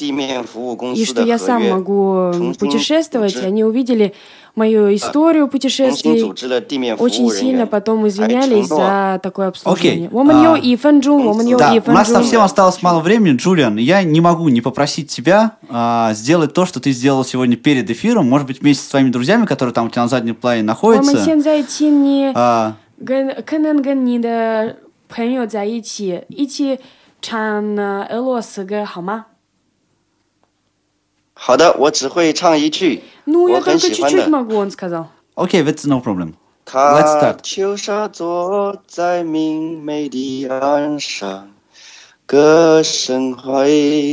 [0.00, 4.12] и 司 что 的 я 合 сам 约， могу 重新 путешествовать, 组织 они увидели
[4.54, 9.48] мою историю 重新 путешествий, 组织了地面服 очень 务人 сильно 员， потом 还 извинялись 承诺 за такое
[9.48, 10.06] обслуживание.
[10.06, 12.22] Окей, Воманьё а, и фэнджун, воманьё Да, и у нас фэнджун.
[12.24, 13.76] совсем осталось мало времени, Джулиан.
[13.78, 18.28] Я не могу не попросить тебя а, сделать то, что ты сделал сегодня перед эфиром.
[18.28, 21.24] Может быть, вместе с твоими друзьями, которые там у тебя на заднем плане 我们 находятся.
[21.24, 24.76] 现在请你 а, 跟可能跟你的
[25.08, 26.78] 朋友在一起，一起
[27.22, 29.24] 唱呃俄罗斯歌好吗？
[31.40, 34.28] 好的，我只会唱一句 Ну, 我 я 很 только 喜欢 чуть-чуть 的。
[34.30, 35.08] могу, он сказал.
[35.34, 36.32] Окей, that's no problem.
[36.64, 37.38] 喀 Let's start.
[37.42, 41.50] 秋莎坐在明媚的岸上，
[42.26, 43.68] 歌声怀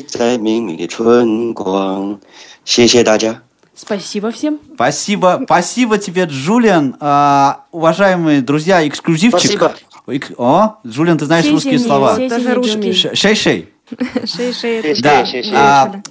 [0.07, 2.19] 在明媚的春光。
[2.65, 3.41] 谢谢大家。
[3.75, 4.59] Спасибо всем.
[4.75, 6.95] Спасибо, спасибо тебе, Джулиан.
[6.99, 9.57] А, уважаемые друзья, эксклюзивчик.
[9.57, 9.73] Спасибо.
[10.05, 12.15] Эк- О, Джулиан, ты знаешь Сеси русские не, слова.
[12.15, 12.73] сеси Даже не русский.
[12.73, 12.91] Джуми.
[12.91, 13.73] Ш- Шей-шей.
[14.25, 14.81] Шей-шей.
[14.81, 16.03] это Да.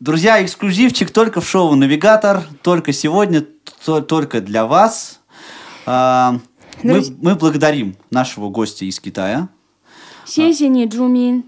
[0.00, 3.44] Друзья, эксклюзивчик только в шоу «Навигатор», только сегодня,
[3.84, 5.20] то, только для вас.
[5.84, 6.36] А,
[6.82, 9.50] ну, мы, мы благодарим нашего гостя из Китая.
[10.24, 11.44] Спасибо, Джумин.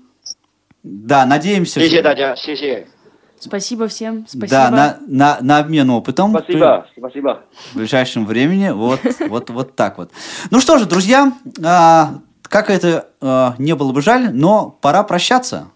[0.82, 1.80] Да, надеемся.
[1.80, 2.84] Спасибо, что...
[3.38, 4.26] Спасибо всем.
[4.28, 4.48] Спасибо.
[4.48, 6.32] Да, на, на, на обмен опытом.
[6.36, 7.44] Спасибо, спасибо.
[7.72, 8.68] В ближайшем времени.
[8.68, 9.00] Вот,
[9.30, 10.11] вот, вот так вот.
[10.50, 11.32] Ну что же, друзья,
[11.64, 15.68] а, как это а, не было бы жаль, но пора прощаться.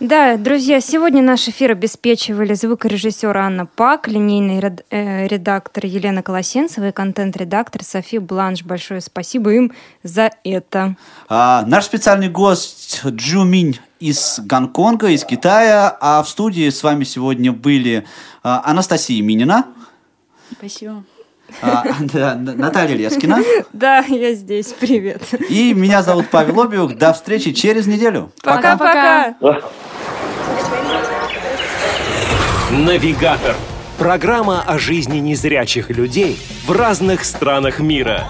[0.00, 6.92] Да, друзья, сегодня наш эфир обеспечивали звукорежиссер Анна Пак, линейный э, редактор Елена Колосенцева и
[6.92, 8.62] контент-редактор София Бланш.
[8.62, 9.72] Большое спасибо им
[10.04, 10.94] за это.
[11.28, 15.96] А, наш специальный гость Джу Минь из Гонконга, из Китая.
[16.00, 18.06] А в студии с вами сегодня были
[18.44, 19.66] а, Анастасия Минина,
[20.52, 21.04] Спасибо.
[21.62, 23.38] А, да, Наталья Лескина
[23.72, 24.74] Да, я здесь.
[24.78, 25.22] Привет.
[25.48, 26.94] и меня зовут Павел Обиух.
[26.96, 28.30] До встречи через неделю.
[28.42, 29.34] Пока-пока.
[32.70, 33.56] Навигатор.
[33.98, 38.28] Программа о жизни незрячих людей в разных странах мира.